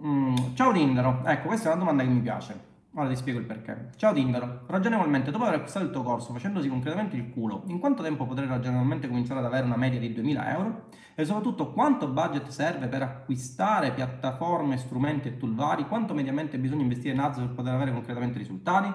[0.00, 1.20] mm, ciao Tindaro.
[1.26, 2.72] Ecco, questa è una domanda che mi piace.
[2.96, 3.90] Ora ti spiego il perché.
[3.96, 4.60] Ciao Tindaro.
[4.68, 8.46] Ragionevolmente, dopo aver acquistato il tuo corso facendosi concretamente il culo, in quanto tempo potrei
[8.46, 10.84] ragionevolmente cominciare ad avere una media di 2000 euro?
[11.16, 15.88] E soprattutto, quanto budget serve per acquistare piattaforme, strumenti e tool vari?
[15.88, 18.92] Quanto mediamente bisogna investire in ads per poter avere concretamente risultati?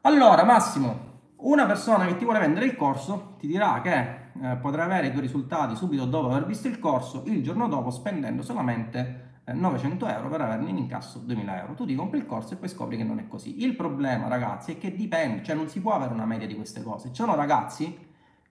[0.00, 4.00] Allora, Massimo, una persona che ti vuole vendere il corso ti dirà che
[4.42, 7.90] eh, potrai avere i tuoi risultati subito dopo aver visto il corso, il giorno dopo
[7.90, 11.74] spendendo solamente 900 euro per averne in incasso 2000 euro.
[11.74, 13.62] Tu ti compri il corso e poi scopri che non è così.
[13.62, 16.82] Il problema, ragazzi, è che dipende, cioè non si può avere una media di queste
[16.82, 17.08] cose.
[17.08, 17.96] Ci sono ragazzi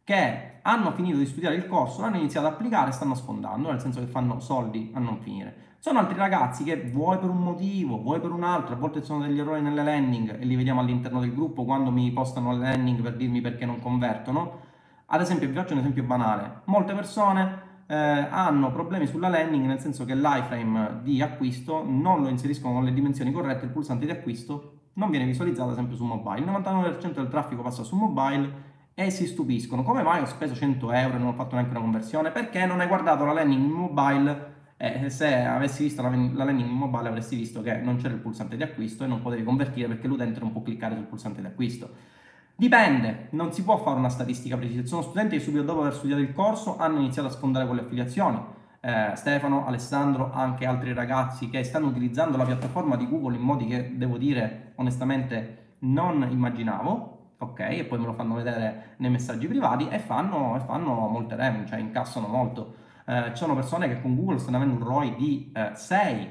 [0.05, 3.81] che hanno finito di studiare il corso, hanno iniziato ad applicare e stanno sfondando, nel
[3.81, 5.73] senso che fanno soldi a non finire.
[5.79, 9.25] Sono altri ragazzi che vuoi per un motivo, vuoi per un altro, a volte sono
[9.25, 13.01] degli errori nelle landing e li vediamo all'interno del gruppo quando mi postano le landing
[13.01, 14.59] per dirmi perché non convertono.
[15.07, 16.61] Ad esempio, vi faccio un esempio banale.
[16.65, 22.29] Molte persone eh, hanno problemi sulla landing nel senso che l'iframe di acquisto non lo
[22.29, 26.05] inseriscono con le dimensioni corrette, il pulsante di acquisto non viene visualizzato ad esempio su
[26.05, 26.39] mobile.
[26.39, 29.83] Il 99% del traffico passa su mobile e si stupiscono.
[29.83, 32.31] Come mai ho speso 100 euro e non ho fatto neanche una conversione?
[32.31, 36.69] Perché non hai guardato la landing in mobile eh, se avessi visto la, la landing
[36.69, 40.07] mobile avresti visto che non c'era il pulsante di acquisto e non potevi convertire perché
[40.07, 41.89] l'utente non può cliccare sul pulsante di acquisto.
[42.55, 44.81] Dipende, non si può fare una statistica precisa.
[44.81, 47.75] Ci sono studenti che subito dopo aver studiato il corso hanno iniziato a sfondare con
[47.75, 48.39] le affiliazioni.
[48.79, 53.65] Eh, Stefano, Alessandro, anche altri ragazzi che stanno utilizzando la piattaforma di Google in modi
[53.65, 57.13] che devo dire onestamente non immaginavo.
[57.39, 61.35] Ok, e poi me lo fanno vedere nei messaggi privati e fanno, e fanno molte
[61.35, 65.15] revenue, cioè incassano molto eh, ci sono persone che con Google stanno avendo un ROI
[65.15, 66.27] di eh, 6,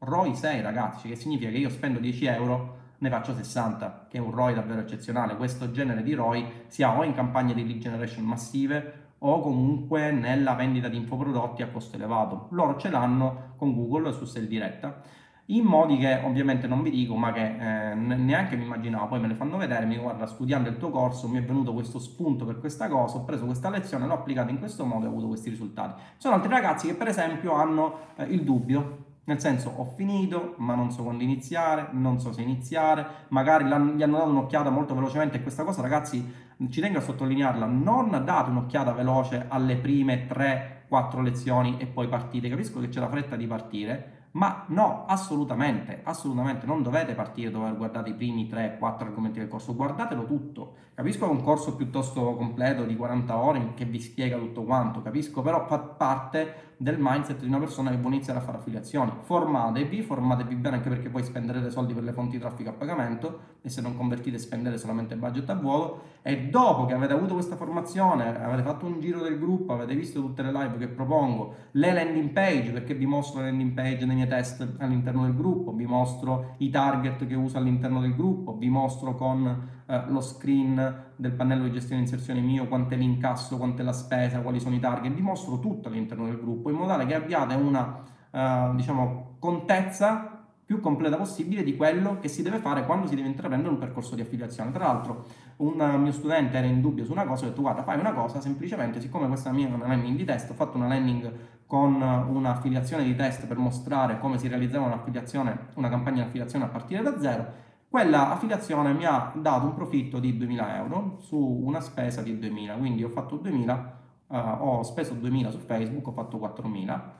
[0.00, 4.20] ROI 6 ragazzi, che significa che io spendo 10 euro, ne faccio 60, che è
[4.20, 5.36] un ROI davvero eccezionale.
[5.36, 10.10] Questo genere di ROI si ha o in campagne di lead generation massive o comunque
[10.10, 12.48] nella vendita di infoprodotti a costo elevato.
[12.50, 15.24] Loro ce l'hanno con Google su Sell Diretta.
[15.48, 19.28] in modi che ovviamente non vi dico, ma che eh, neanche mi immaginavo, poi me
[19.28, 22.58] le fanno vedere, mi guarda, studiando il tuo corso mi è venuto questo spunto per
[22.58, 25.48] questa cosa, ho preso questa lezione, l'ho applicata in questo modo e ho avuto questi
[25.48, 26.02] risultati.
[26.16, 30.74] Sono altri ragazzi che per esempio hanno eh, il dubbio, nel senso ho finito, ma
[30.74, 33.72] non so quando iniziare, non so se iniziare, magari gli
[34.02, 35.38] hanno dato un'occhiata molto velocemente.
[35.38, 41.22] E questa cosa ragazzi ci tengo a sottolinearla, non date un'occhiata veloce alle prime 3-4
[41.22, 46.66] lezioni e poi partite, capisco che c'è la fretta di partire, ma no, assolutamente, assolutamente,
[46.66, 50.74] non dovete partire dove guardate i primi 3-4 argomenti del corso, guardatelo tutto.
[50.96, 55.02] Capisco che è un corso piuttosto completo di 40 ore che vi spiega tutto quanto,
[55.02, 59.12] capisco, però fa parte del mindset di una persona che vuole iniziare a fare affiliazioni.
[59.20, 63.40] Formatevi, formatevi bene anche perché poi spenderete soldi per le fonti di traffico a pagamento
[63.60, 67.56] e se non convertite spendete solamente budget a vuoto e dopo che avete avuto questa
[67.56, 71.92] formazione, avete fatto un giro del gruppo, avete visto tutte le live che propongo, le
[71.92, 75.84] landing page perché vi mostro le landing page nei miei test all'interno del gruppo, vi
[75.84, 81.32] mostro i target che uso all'interno del gruppo, vi mostro con eh, lo screen del
[81.32, 84.74] pannello di gestione e inserzione mio, quanto è l'incasso, quanto è la spesa, quali sono
[84.74, 88.74] i target, vi mostro tutto all'interno del gruppo in modo tale che abbiate una uh,
[88.74, 93.72] diciamo, contezza più completa possibile di quello che si deve fare quando si deve intraprendere
[93.72, 94.72] un percorso di affiliazione.
[94.72, 95.24] Tra l'altro,
[95.58, 98.40] un mio studente era in dubbio su una cosa, ho detto guarda, fai una cosa,
[98.40, 101.32] semplicemente, siccome questa mia è una landing di test, ho fatto una landing
[101.66, 106.68] con un'affiliazione di test per mostrare come si realizzava un'affiliazione, una campagna di affiliazione a
[106.68, 111.80] partire da zero, quella affiliazione mi ha dato un profitto di 2000 euro su una
[111.80, 116.12] spesa di 2000, quindi ho fatto 2000, uh, eh, ho speso 2000 su Facebook, ho
[116.12, 117.14] fatto 4000,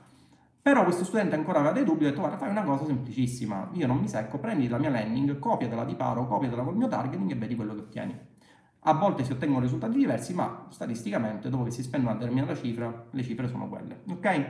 [0.61, 3.87] però questo studente ancora aveva dei dubbi, ho detto guarda fai una cosa semplicissima, io
[3.87, 7.35] non mi secco, prendi la mia landing, copiatela di paro, copiatela col mio targeting e
[7.35, 8.19] vedi quello che ottieni.
[8.81, 13.05] A volte si ottengono risultati diversi, ma statisticamente dopo che si spende una determinata cifra,
[13.09, 14.45] le cifre sono quelle, ok?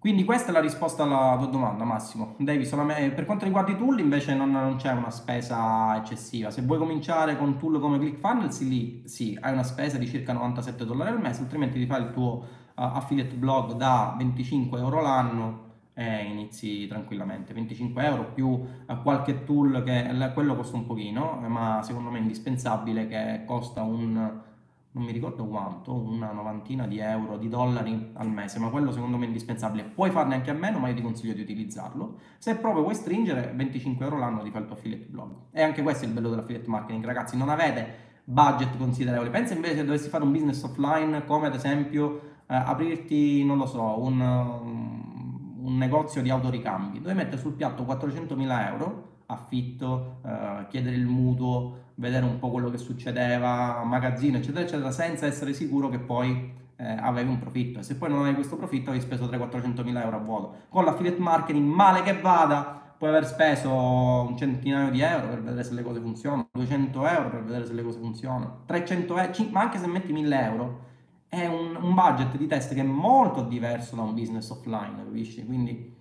[0.00, 2.34] Quindi questa è la risposta alla tua domanda, Massimo.
[2.38, 3.14] Devi solamente...
[3.14, 6.50] Per quanto riguarda i tool, invece non, non, c'è una spesa eccessiva.
[6.50, 10.86] Se vuoi cominciare con tool come ClickFunnels, lì sì, hai una spesa di circa 97
[10.86, 15.68] dollari al mese, altrimenti ti fai il tuo uh, affiliate blog da 25 euro l'anno
[15.92, 17.52] e inizi tranquillamente.
[17.52, 22.22] 25 euro più uh, qualche tool che quello costa un pochino, ma secondo me è
[22.22, 24.48] indispensabile che costa un
[24.92, 29.16] non mi ricordo quanto, una novantina di euro, di dollari al mese, ma quello secondo
[29.16, 29.84] me è indispensabile.
[29.84, 32.18] Puoi farne anche a meno, ma io ti consiglio di utilizzarlo.
[32.38, 35.32] Se proprio vuoi stringere, 25 euro l'anno ti fa il tuo affiliate blog.
[35.52, 39.30] E anche questo è il bello dell'affiliate marketing, ragazzi, non avete budget considerevoli.
[39.30, 43.66] Pensa invece se dovessi fare un business offline, come ad esempio eh, aprirti, non lo
[43.66, 50.96] so, un, un negozio di autoricambi, dove mettere sul piatto 400.000 euro affitto, eh, chiedere
[50.96, 55.98] il mutuo, vedere un po' quello che succedeva, magazzino, eccetera, eccetera, senza essere sicuro che
[55.98, 57.78] poi eh, avevi un profitto.
[57.78, 60.54] E se poi non avevi questo profitto, avevi speso 300-400 mila euro a vuoto.
[60.70, 65.62] Con l'affiliate marketing, male che vada, puoi aver speso un centinaio di euro per vedere
[65.62, 69.60] se le cose funzionano, 200 euro per vedere se le cose funzionano, 300 euro, ma
[69.60, 70.88] anche se metti 1000 euro,
[71.28, 75.44] è un, un budget di test che è molto diverso da un business offline, capisci?
[75.44, 75.96] Quindi,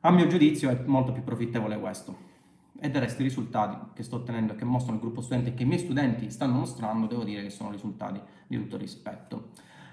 [0.00, 2.30] a mio giudizio, è molto più profittevole questo
[2.78, 5.54] e del resto i risultati che sto ottenendo e che mostrano il gruppo studente e
[5.54, 9.50] che i miei studenti stanno mostrando, devo dire che sono risultati di tutto rispetto.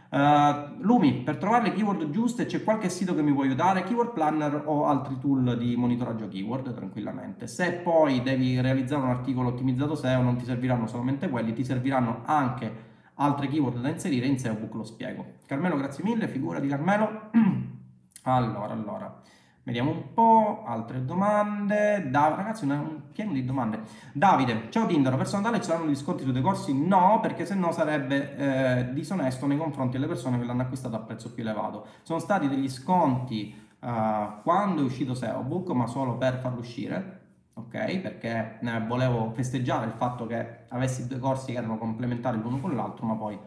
[0.10, 3.84] Uh, Lumi, per trovare le keyword giuste c'è qualche sito che mi può aiutare?
[3.84, 7.46] Keyword Planner o altri tool di monitoraggio keyword tranquillamente.
[7.46, 12.24] Se poi devi realizzare un articolo ottimizzato SEO non ti serviranno solamente quelli, ti serviranno
[12.26, 15.26] anche altre keyword da inserire in SEO Book lo spiego.
[15.46, 17.30] Carmelo, grazie mille, figura di Carmelo.
[18.24, 19.22] allora, allora.
[19.70, 22.10] Vediamo un po', altre domande.
[22.10, 23.82] Da, ragazzi, un pieno di domande.
[24.14, 26.74] Davide, ciao Tindaro, personale ci saranno gli sconti sui dei corsi?
[26.74, 31.00] No, perché se no sarebbe eh, disonesto nei confronti delle persone che l'hanno acquistato a
[31.02, 31.86] prezzo più elevato.
[32.02, 37.20] Sono stati degli sconti uh, quando è uscito SEObook, ma solo per farlo uscire,
[37.54, 38.00] ok?
[38.00, 42.76] Perché eh, volevo festeggiare il fatto che avessi due corsi che erano complementari l'uno con
[42.76, 43.38] l'altro, ma poi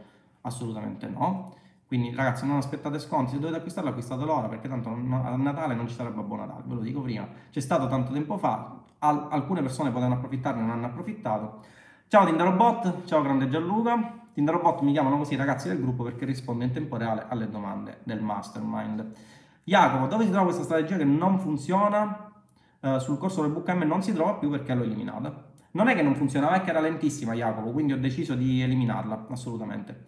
[0.42, 1.56] assolutamente no.
[1.92, 5.86] Quindi ragazzi non aspettate sconti, se dovete acquistarlo acquistatelo ora perché tanto a Natale non
[5.88, 7.28] ci sarà Babbo Natale, ve lo dico prima.
[7.50, 11.60] C'è stato tanto tempo fa, al- alcune persone potevano approfittarne, non hanno approfittato.
[12.08, 14.20] Ciao Tindarobot, ciao grande Gianluca.
[14.32, 18.22] Tindarobot mi chiamano così ragazzi del gruppo perché risponde in tempo reale alle domande del
[18.22, 19.12] mastermind.
[19.62, 22.32] Jacopo, dove si trova questa strategia che non funziona?
[22.80, 25.50] Uh, sul corso del BookM non si trova più perché l'ho eliminata.
[25.72, 29.26] Non è che non funzionava, è che era lentissima Jacopo, quindi ho deciso di eliminarla,
[29.28, 30.06] assolutamente.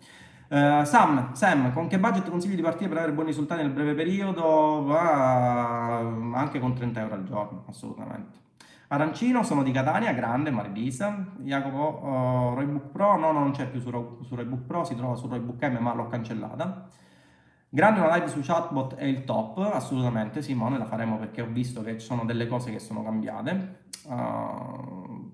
[0.49, 3.95] Uh, Sam, Sam, con che budget consigli di partire per avere buoni risultati nel breve
[3.95, 4.85] periodo?
[4.85, 5.99] Va
[6.35, 8.43] anche con 30 euro al giorno, assolutamente.
[8.89, 11.33] Arancino, sono di Catania, grande, Marilisa.
[11.39, 15.27] Jacopo, uh, Roybook Pro, no, non c'è più su, su Roybook Pro, si trova su
[15.27, 16.89] Roybook M, ma l'ho cancellata.
[17.69, 21.83] Grande una live su chatbot è il top, assolutamente Simone, la faremo perché ho visto
[21.83, 23.79] che ci sono delle cose che sono cambiate.
[24.07, 25.33] Uh,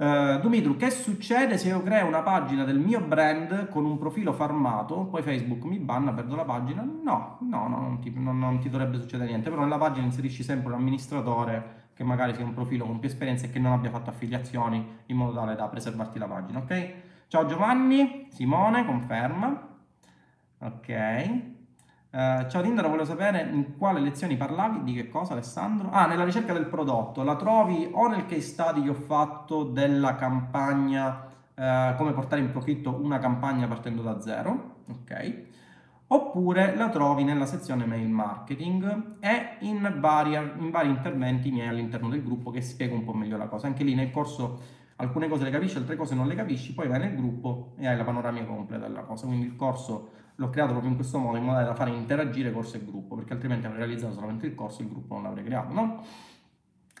[0.00, 4.32] uh, Dumitru, che succede se io creo una pagina del mio brand con un profilo
[4.32, 6.82] farmato, poi Facebook mi banna, perdo la pagina?
[6.82, 10.42] No, no, no non, ti, non, non ti dovrebbe succedere niente, però nella pagina inserisci
[10.42, 13.90] sempre un amministratore che magari sia un profilo con più esperienza e che non abbia
[13.90, 16.94] fatto affiliazioni in modo tale da preservarti la pagina, ok?
[17.28, 19.68] Ciao Giovanni, Simone, conferma.
[20.60, 21.59] Ok.
[22.12, 25.90] Uh, ciao Tinder, volevo sapere in quale lezioni parlavi, di che cosa Alessandro?
[25.92, 30.16] Ah, nella ricerca del prodotto, la trovi o nel case study che ho fatto della
[30.16, 35.42] campagna, uh, come portare in profitto una campagna partendo da zero, ok?
[36.08, 42.08] Oppure la trovi nella sezione mail marketing e in, varia, in vari interventi miei all'interno
[42.08, 43.68] del gruppo che spiego un po' meglio la cosa.
[43.68, 44.60] Anche lì nel corso
[44.96, 47.96] alcune cose le capisci, altre cose non le capisci, poi vai nel gruppo e hai
[47.96, 49.26] la panoramica completa della cosa.
[49.26, 52.76] Quindi il corso l'ho creato proprio in questo modo, in modo da fare interagire corso
[52.76, 55.72] e gruppo, perché altrimenti avrei realizzato solamente il corso e il gruppo non l'avrei creato,
[55.74, 56.02] no?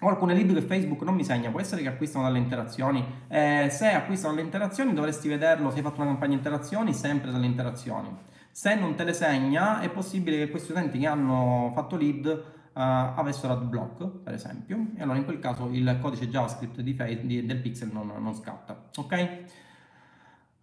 [0.02, 3.02] Ho alcune lead che Facebook non mi segna, può essere che acquistano dalle interazioni.
[3.28, 7.46] Eh, se acquistano dalle interazioni dovresti vederlo se hai fatto una campagna interazioni, sempre dalle
[7.46, 8.14] interazioni.
[8.50, 12.40] Se non te le segna, è possibile che questi utenti che hanno fatto lead uh,
[12.72, 17.60] avessero adblock, per esempio, e allora in quel caso il codice JavaScript di, di, del
[17.60, 18.88] pixel non, non scatta.
[18.96, 19.44] Ok?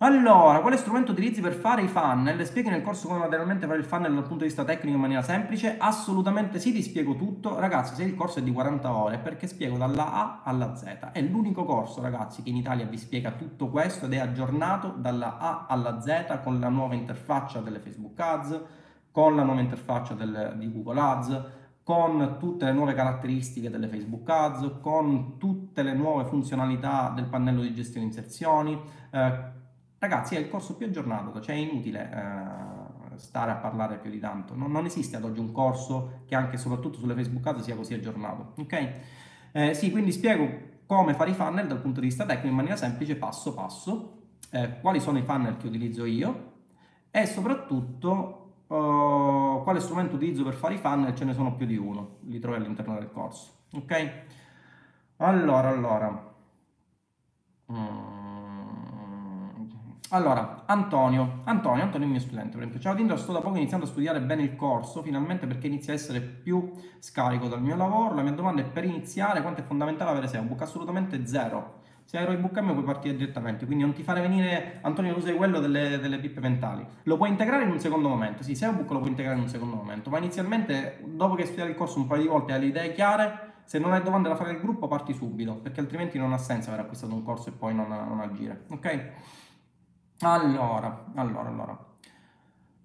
[0.08, 2.46] Allora, quale strumento utilizzi per fare i funnel?
[2.46, 5.22] Spieghi nel corso come materialmente fare il funnel dal punto di vista tecnico in maniera
[5.22, 5.76] semplice?
[5.78, 7.60] Assolutamente sì, ti spiego tutto.
[7.60, 11.10] Ragazzi, se il corso è di 40 ore, perché spiego dalla A alla Z.
[11.12, 15.40] È l'unico corso, ragazzi, che in Italia vi spiega tutto questo ed è aggiornato dalla
[15.40, 18.62] A alla Z con la nuova interfaccia delle Facebook Ads,
[19.12, 21.42] con la nuova interfaccia del, di Google Ads,
[21.84, 27.60] con tutte le nuove caratteristiche delle Facebook Ads, con tutte le nuove funzionalità del pannello
[27.60, 28.82] di gestione inserzioni.
[29.12, 29.66] Eh,
[30.00, 34.20] Ragazzi, è il corso più aggiornato, cioè è inutile eh, stare a parlare più di
[34.20, 34.56] tanto.
[34.56, 37.96] Non, non, esiste ad oggi un corso che anche soprattutto sulle Facebook Ads sia così
[37.96, 38.54] aggiornato.
[38.58, 38.92] Ok?
[39.52, 42.78] Eh, sì, quindi spiego come fare i funnel dal punto di vista tecnico in maniera
[42.78, 44.22] semplice, passo passo,
[44.52, 46.54] eh, quali sono i funnel che utilizzo io
[47.10, 51.76] e soprattutto uh, quale strumento utilizzo per fare i funnel, ce ne sono più di
[51.76, 53.66] uno, li trovi all'interno del corso.
[53.74, 54.12] Ok?
[55.18, 56.36] Allora, allora.
[57.72, 58.17] Mm.
[60.12, 62.80] Allora, Antonio, Antonio, Antonio è il mio studente, per esempio.
[62.80, 65.98] Ciao Tinder, sto da poco iniziando a studiare bene il corso, finalmente perché inizia a
[65.98, 68.16] essere più scarico dal mio lavoro.
[68.16, 70.62] La mia domanda è per iniziare quanto è fondamentale avere SEObook?
[70.62, 71.82] Assolutamente zero.
[72.06, 75.60] Se hai Roybook M puoi partire direttamente, quindi non ti fare venire, Antonio, usa quello
[75.60, 76.86] delle, delle pippe mentali.
[77.04, 79.76] Lo puoi integrare in un secondo momento, sì, SEObook lo puoi integrare in un secondo
[79.76, 82.62] momento, ma inizialmente, dopo che hai studiato il corso un paio di volte e hai
[82.62, 86.18] le idee chiare, se non hai domande da fare nel gruppo parti subito, perché altrimenti
[86.18, 89.12] non ha senso aver acquistato un corso e poi non, non agire, ok?
[90.22, 91.86] Allora, allora, allora.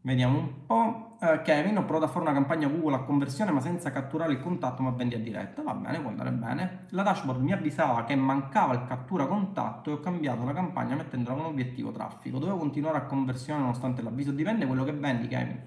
[0.03, 1.17] Vediamo un po'.
[1.23, 4.41] Uh, Kevin, ho provato a fare una campagna Google a conversione ma senza catturare il
[4.41, 5.63] contatto ma vendi a diretta.
[5.63, 6.87] Va bene, può andare bene.
[6.91, 11.37] La dashboard mi avvisava che mancava il cattura contatto e ho cambiato la campagna mettendola
[11.37, 12.39] come obiettivo traffico.
[12.39, 14.33] Dovevo continuare a conversione nonostante l'avviso.
[14.33, 15.61] Dipende quello che vendi, Kevin.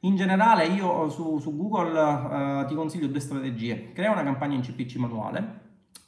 [0.00, 3.92] In generale io su, su Google uh, ti consiglio due strategie.
[3.92, 5.60] Crea una campagna in CPC manuale,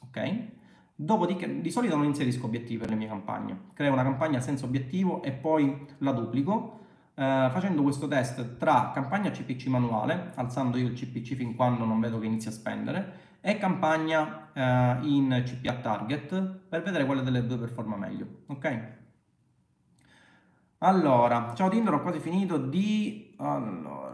[0.07, 0.59] ok?
[1.03, 5.23] Dopodiché, di solito non inserisco obiettivi per le mie campagne, creo una campagna senza obiettivo
[5.23, 6.77] e poi la duplico.
[7.15, 11.99] Eh, facendo questo test tra campagna CPC manuale, alzando io il CPC fin quando non
[11.99, 16.39] vedo che inizia a spendere, e campagna eh, in CPA target
[16.69, 18.43] per vedere quale delle due performa meglio.
[18.45, 18.99] Ok?
[20.83, 23.33] Allora, ciao Tinder, ho quasi finito di...
[23.37, 24.10] Allora,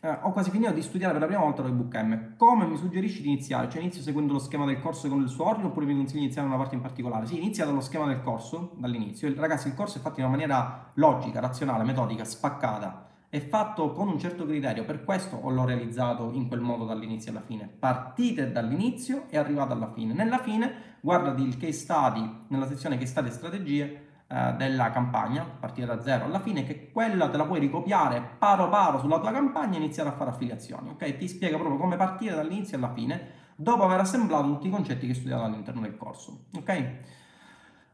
[0.00, 2.36] eh, ho quasi finito di studiare per la prima volta l'ebook M.
[2.36, 3.68] Come mi suggerisci di iniziare?
[3.68, 6.24] Cioè inizio seguendo lo schema del corso con il suo ordine oppure mi consigli di
[6.24, 7.26] iniziare una parte in particolare?
[7.26, 9.32] Sì, inizia dallo schema del corso, dall'inizio.
[9.34, 13.04] Ragazzi, il corso è fatto in una maniera logica, razionale, metodica, spaccata.
[13.28, 17.40] È fatto con un certo criterio, per questo l'ho realizzato in quel modo dall'inizio alla
[17.40, 17.66] fine.
[17.66, 20.14] Partite dall'inizio e arrivate alla fine.
[20.14, 25.44] Nella fine, guardati il case study, nella sezione case study e strategie, eh, della campagna,
[25.44, 29.30] partire da zero alla fine, che quella te la puoi ricopiare paro paro sulla tua
[29.30, 31.16] campagna e iniziare a fare affiliazioni, ok?
[31.16, 35.12] Ti spiega proprio come partire dall'inizio alla fine, dopo aver assemblato tutti i concetti che
[35.12, 36.94] hai studiato all'interno del corso, ok?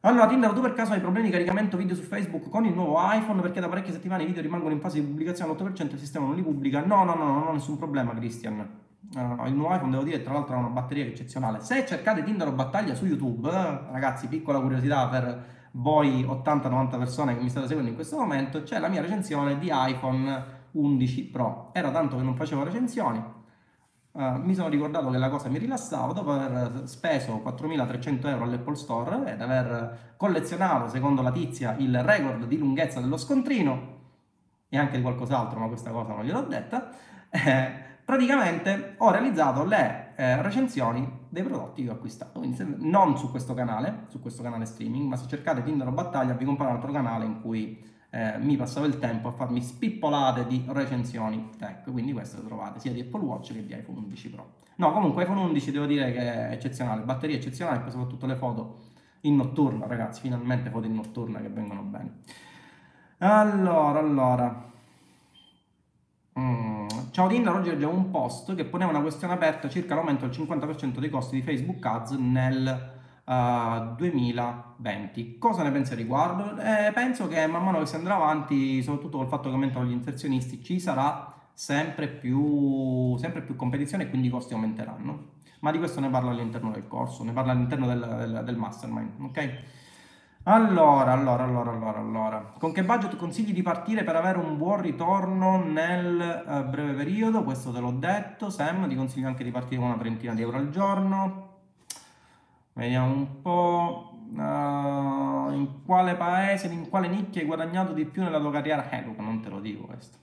[0.04, 2.96] Allora, Tinder, tu per caso hai problemi di caricamento video su Facebook con il nuovo
[2.98, 3.40] iPhone?
[3.40, 6.34] Perché da parecchie settimane i video rimangono in fase di pubblicazione all'8% il sistema non
[6.34, 6.84] li pubblica?
[6.84, 8.80] No, no, no, non ho nessun problema, Christian.
[9.14, 11.60] Uh, il nuovo iPhone, devo dire, tra l'altro ha una batteria eccezionale.
[11.60, 17.42] Se cercate Tinder o battaglia su YouTube, ragazzi, piccola curiosità per voi 80-90 persone che
[17.42, 21.70] mi state seguendo in questo momento, c'è la mia recensione di iPhone 11 Pro.
[21.72, 23.22] Era tanto che non facevo recensioni,
[24.12, 28.74] Uh, mi sono ricordato che la cosa mi rilassava dopo aver speso 4.300 euro all'Apple
[28.74, 34.00] Store ed aver collezionato, secondo la tizia, il record di lunghezza dello scontrino
[34.68, 36.90] e anche di qualcos'altro, ma questa cosa non gliel'ho detta.
[37.30, 37.72] Eh,
[38.04, 42.38] praticamente ho realizzato le eh, recensioni dei prodotti che ho acquistato.
[42.38, 45.90] Quindi se, non su questo canale, su questo canale streaming, ma se cercate Tinder o
[45.90, 49.60] Battaglia vi compare un altro canale in cui eh, mi passavo il tempo a farmi
[49.60, 53.98] spippolate di recensioni tech, quindi queste le trovate sia di Apple Watch che di iPhone
[53.98, 54.52] 11 Pro.
[54.76, 58.78] No, comunque iPhone 11 devo dire che è eccezionale, batteria eccezionale, poi soprattutto le foto
[59.22, 62.20] in notturna, ragazzi, finalmente foto in notturna che vengono bene.
[63.18, 64.70] Allora, allora,
[66.38, 66.88] Mm.
[67.12, 70.98] Ciao Tinder, oggi leggevo un post che poneva una questione aperta circa l'aumento del 50%
[70.98, 72.90] dei costi di Facebook Ads nel
[73.26, 75.36] uh, eh, 2020.
[75.36, 76.56] Cosa ne pensi a riguardo?
[76.58, 79.92] Eh, penso che man mano che si andrà avanti, soprattutto col fatto che aumentano gli
[79.92, 85.32] inserzionisti, ci sarà sempre più, sempre più competizione e quindi i costi aumenteranno.
[85.60, 89.20] Ma di questo ne parlo all'interno del corso, ne parlo all'interno del, del, del mastermind,
[89.20, 89.62] ok?
[90.44, 92.52] Allora, allora, allora, allora, allora.
[92.58, 97.44] Con che budget consigli di partire per avere un buon ritorno nel uh, breve periodo?
[97.44, 98.50] Questo te l'ho detto.
[98.50, 101.48] Sam, ti consiglio anche di partire con una trentina di euro al giorno.
[102.72, 104.08] Vediamo un po'.
[104.32, 108.88] Uh, in quale paese, in quale nicchia hai guadagnato di più nella tua carriera?
[108.88, 110.18] Eh, Luca, non te lo dico questo.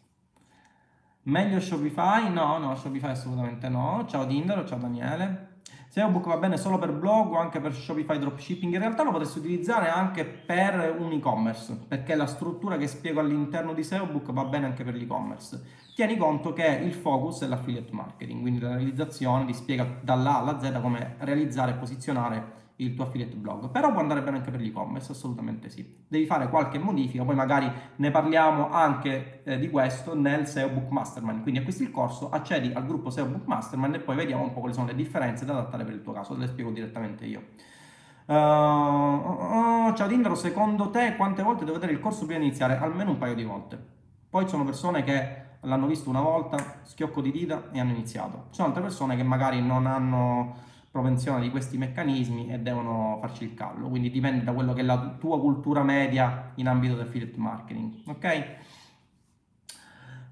[1.23, 2.29] Meglio Shopify?
[2.29, 4.05] No, no, Shopify assolutamente no.
[4.07, 5.58] Ciao Tinder, ciao Daniele.
[5.91, 9.09] Se ebook va bene solo per blog o anche per Shopify dropshipping, in realtà lo
[9.09, 14.45] potresti utilizzare anche per un e-commerce, perché la struttura che spiego all'interno di SEObook va
[14.45, 15.59] bene anche per l'e-commerce.
[15.95, 20.59] Tieni conto che il focus è l'affiliate marketing, quindi la realizzazione ti spiega dall'A alla
[20.59, 24.61] Z come realizzare e posizionare il tuo affiliate blog, però può andare bene anche per
[24.61, 25.97] l'e-commerce, assolutamente sì.
[26.07, 30.89] Devi fare qualche modifica, poi magari ne parliamo anche eh, di questo nel SEO Book
[30.89, 34.53] Mastermind, quindi acquisti il corso, accedi al gruppo SEO Book Mastermind e poi vediamo un
[34.53, 37.25] po' quali sono le differenze da adattare per il tuo caso, te le spiego direttamente
[37.25, 37.43] io.
[38.25, 42.77] Uh, uh, ciao Tindaro, secondo te quante volte devo vedere il corso prima di iniziare?
[42.77, 43.77] Almeno un paio di volte.
[44.29, 48.45] Poi ci sono persone che l'hanno visto una volta, schiocco di dita e hanno iniziato.
[48.49, 53.43] Ci sono altre persone che magari non hanno propensione di questi meccanismi e devono farci
[53.43, 53.89] il callo.
[53.89, 57.93] Quindi dipende da quello che è la tua cultura media in ambito del affiliate marketing.
[58.05, 58.45] Ok?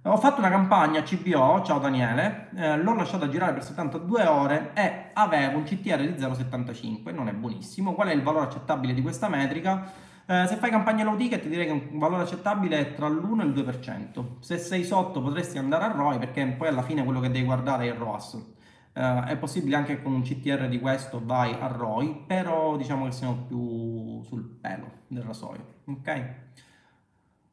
[0.03, 5.10] Ho fatto una campagna CBO, ciao Daniele, eh, l'ho lasciata girare per 72 ore e
[5.12, 7.93] avevo un CTR di 0,75, non è buonissimo.
[7.93, 9.91] Qual è il valore accettabile di questa metrica?
[10.26, 13.45] Eh, se fai campagna low ticket direi che un valore accettabile è tra l'1 e
[13.45, 14.24] il 2%.
[14.39, 17.86] Se sei sotto potresti andare a ROI perché poi alla fine quello che devi guardare
[17.86, 18.55] è il ROAS.
[18.98, 23.12] Uh, è possibile anche con un CTR di questo vai a ROI, però diciamo che
[23.12, 26.26] siamo più sul pelo del rasoio, ok?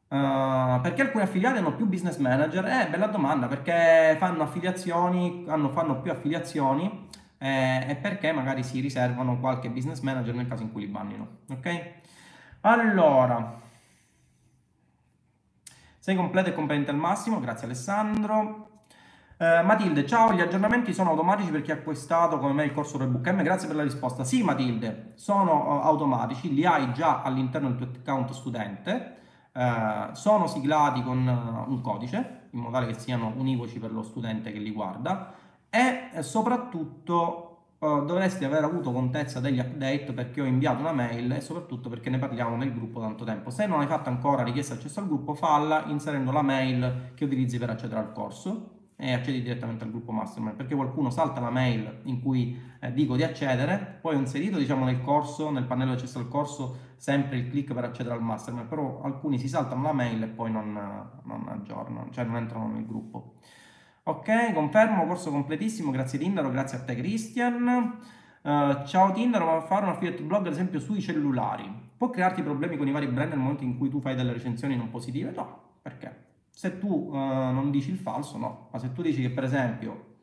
[0.07, 2.65] Uh, perché alcuni affiliati hanno più business manager?
[2.65, 8.79] Eh, bella domanda, perché fanno affiliazioni, hanno, fanno più affiliazioni eh, e perché magari si
[8.79, 11.91] riservano qualche business manager nel caso in cui li bannino, ok?
[12.61, 13.61] Allora,
[15.99, 18.74] sei completo e competente al massimo, grazie Alessandro.
[19.37, 22.97] Eh, Matilde, ciao, gli aggiornamenti sono automatici per chi ha acquistato come me il corso
[22.97, 23.43] Rebook M?
[23.43, 24.23] Grazie per la risposta.
[24.23, 29.15] Sì, Matilde, sono uh, automatici, li hai già all'interno del tuo account studente,
[29.51, 34.03] uh, sono siglati con uh, un codice, in modo tale che siano univoci per lo
[34.03, 35.33] studente che li guarda
[35.69, 41.89] e soprattutto dovresti aver avuto contezza degli update perché ho inviato una mail e soprattutto
[41.89, 43.49] perché ne parliamo nel gruppo tanto tempo.
[43.49, 47.25] Se non hai fatto ancora richiesta di accesso al gruppo, falla inserendo la mail che
[47.25, 51.49] utilizzi per accedere al corso e accedi direttamente al gruppo mastermind perché qualcuno salta la
[51.49, 55.91] mail in cui eh, dico di accedere poi ho inserito diciamo nel corso nel pannello
[55.91, 59.83] di accesso al corso sempre il click per accedere al mastermind però alcuni si saltano
[59.83, 60.73] la mail e poi non,
[61.23, 63.33] non aggiornano cioè non entrano nel gruppo.
[64.03, 67.99] Ok confermo corso completissimo grazie Tindaro grazie a te Christian.
[68.41, 71.67] Uh, ciao Tindaro ma fare un affiliate blog ad esempio sui cellulari
[71.97, 74.77] può crearti problemi con i vari brand nel momento in cui tu fai delle recensioni
[74.77, 75.31] non positive?
[75.31, 78.69] No perché se tu uh, non dici il falso, no.
[78.71, 80.15] Ma se tu dici che per esempio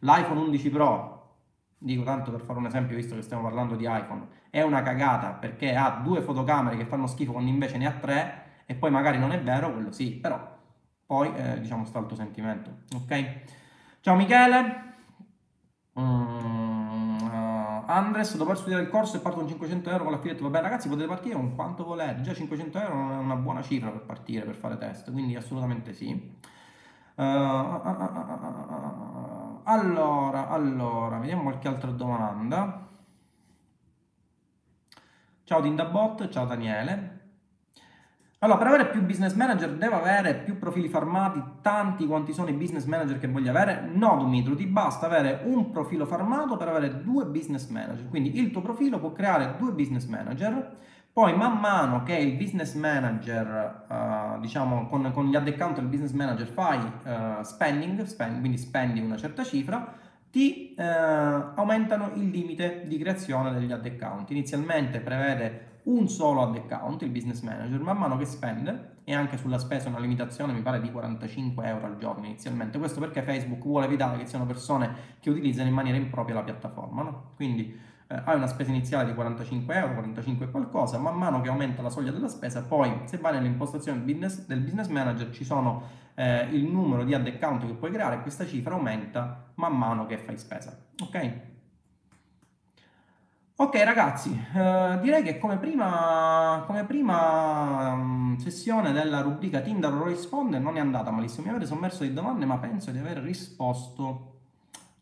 [0.00, 1.36] l'iPhone 11 Pro,
[1.78, 5.30] dico tanto per fare un esempio visto che stiamo parlando di iPhone, è una cagata
[5.30, 9.18] perché ha due fotocamere che fanno schifo quando invece ne ha tre e poi magari
[9.18, 10.54] non è vero, quello sì, però
[11.06, 13.40] poi eh, diciamo sta il tuo sentimento, ok?
[14.00, 14.94] Ciao Michele.
[16.00, 16.55] Mm.
[17.86, 20.88] Andres, dopo aver studiato il corso e parto con 500 euro con l'affiliate, va ragazzi
[20.88, 24.54] potete partire con quanto volete, già 500 euro è una buona cifra per partire, per
[24.56, 26.34] fare test, quindi assolutamente sì.
[27.14, 27.22] Uh,
[29.64, 32.88] allora, allora, vediamo qualche altra domanda.
[35.44, 37.15] Ciao Dindabot, ciao Daniele.
[38.40, 42.52] Allora, per avere più business manager devo avere più profili farmati, tanti quanti sono i
[42.52, 43.88] business manager che voglio avere?
[43.90, 48.10] No, Dumitru, ti basta avere un profilo farmato per avere due business manager.
[48.10, 50.76] Quindi il tuo profilo può creare due business manager,
[51.14, 56.12] poi man mano che il business manager, uh, diciamo, con, con, gli account del business
[56.12, 59.94] manager fai uh, spending, spend, quindi spendi una certa cifra,
[60.30, 64.28] ti uh, aumentano il limite di creazione degli ad account.
[64.28, 69.36] Inizialmente prevede un solo ad account, il business manager, man mano che spende, e anche
[69.36, 73.62] sulla spesa una limitazione mi pare di 45 euro al giorno inizialmente, questo perché Facebook
[73.62, 77.30] vuole evitare che siano persone che utilizzano in maniera impropria la piattaforma, no?
[77.36, 77.78] Quindi
[78.08, 81.90] eh, hai una spesa iniziale di 45 euro, 45 qualcosa, man mano che aumenta la
[81.90, 85.82] soglia della spesa, poi se vai nell'impostazione business, del business manager ci sono
[86.14, 90.18] eh, il numero di ad account che puoi creare questa cifra aumenta man mano che
[90.18, 91.54] fai spesa, ok?
[93.58, 100.58] Ok ragazzi, eh, direi che come prima, come prima um, sessione della rubrica Tinder risponde
[100.58, 104.40] non è andata malissimo, mi avete sommerso di domande ma penso di aver risposto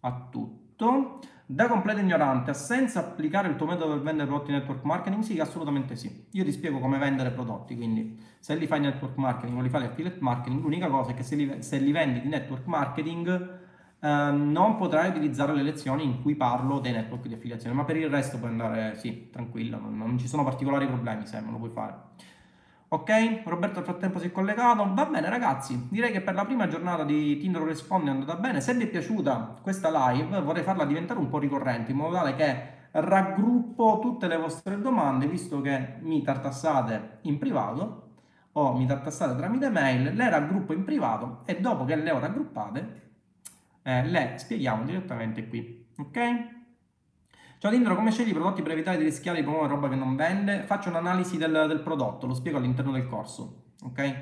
[0.01, 1.19] a tutto.
[1.45, 5.23] Da completo ignorante, ha applicare il tuo metodo per vendere prodotti network marketing?
[5.25, 6.27] Sì, assolutamente sì.
[6.31, 9.85] Io ti spiego come vendere prodotti, quindi se li fai network marketing o li fai
[9.85, 13.63] affiliate marketing, l'unica cosa è che se li, se li vendi di network marketing
[14.05, 17.97] Ehm, non potrai utilizzare le lezioni in cui parlo dei network di affiliazione, ma per
[17.97, 21.59] il resto puoi andare, sì, tranquillo, non, non ci sono particolari problemi se non lo
[21.59, 21.95] puoi fare.
[22.89, 24.87] Ok, Roberto nel frattempo si è collegato.
[24.93, 28.61] Va bene ragazzi, direi che per la prima giornata di Tinder Risponde è andata bene.
[28.61, 32.35] Se vi è piaciuta questa live vorrei farla diventare un po' ricorrente in modo tale
[32.37, 38.03] che raggruppo tutte le vostre domande, visto che mi tartassate in privato
[38.53, 43.04] o mi tartassate tramite mail, le raggruppo in privato e dopo che le ho raggruppate
[43.85, 46.19] eh, le spieghiamo direttamente qui, ok?
[47.59, 50.17] Ciao Tindro, come scegli i prodotti per evitare di rischiare di promuovere roba che non
[50.17, 50.63] vende?
[50.63, 54.17] Faccio un'analisi del, del prodotto, lo spiego all'interno del corso, ok?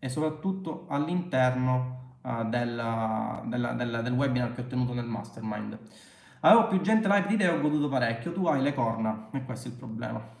[0.00, 5.78] E soprattutto all'interno uh, del, del, del, del, webinar che ho tenuto nel mastermind.
[6.40, 9.44] Avevo più gente live di te e ho goduto parecchio, tu hai le corna e
[9.44, 10.34] questo è il problema.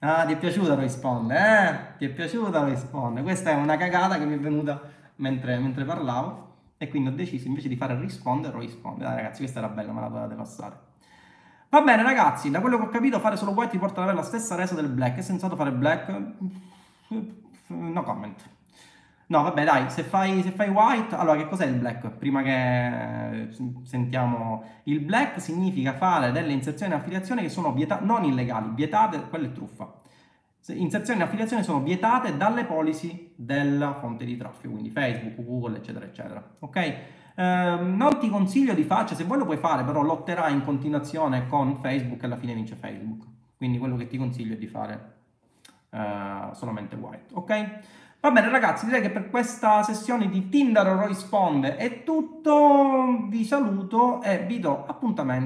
[0.00, 1.96] Ah, ti è piaciuta risponde, eh?
[1.96, 3.22] Ti è piaciuta risponde.
[3.22, 4.80] Questa è una cagata che mi è venuta
[5.16, 6.45] mentre, mentre parlavo
[6.78, 9.08] e quindi ho deciso invece di fare rispondere o rispondere.
[9.08, 10.76] Dai ragazzi, questa era bella, me la dovete passare.
[11.68, 14.18] Va bene ragazzi, da quello che ho capito fare solo white ti porta ad avere
[14.18, 15.18] la stessa resa del black.
[15.18, 16.22] È sensato fare black?
[17.68, 18.50] No comment.
[19.28, 22.10] No, vabbè, dai, se fai, se fai, white, allora che cos'è il black?
[22.10, 23.48] Prima che
[23.82, 29.20] sentiamo il black significa fare delle inserzioni e affiliazioni che sono vietate, non illegali, vietate,
[29.28, 30.04] quella è truffa
[30.68, 36.04] inserzioni e affiliazioni sono vietate dalle policy della fonte di traffico, quindi Facebook, Google, eccetera,
[36.04, 36.56] eccetera.
[36.60, 36.76] Ok?
[36.76, 40.64] Eh, non ti consiglio di fare, cioè se vuoi lo puoi fare, però lotterai in
[40.64, 43.24] continuazione con Facebook e alla fine vince Facebook.
[43.56, 45.14] Quindi quello che ti consiglio è di fare
[45.90, 47.34] eh, solamente white.
[47.34, 47.80] Ok?
[48.20, 54.20] Va bene ragazzi, direi che per questa sessione di Tinder risponde è tutto, vi saluto
[54.22, 55.44] e vi do appuntamento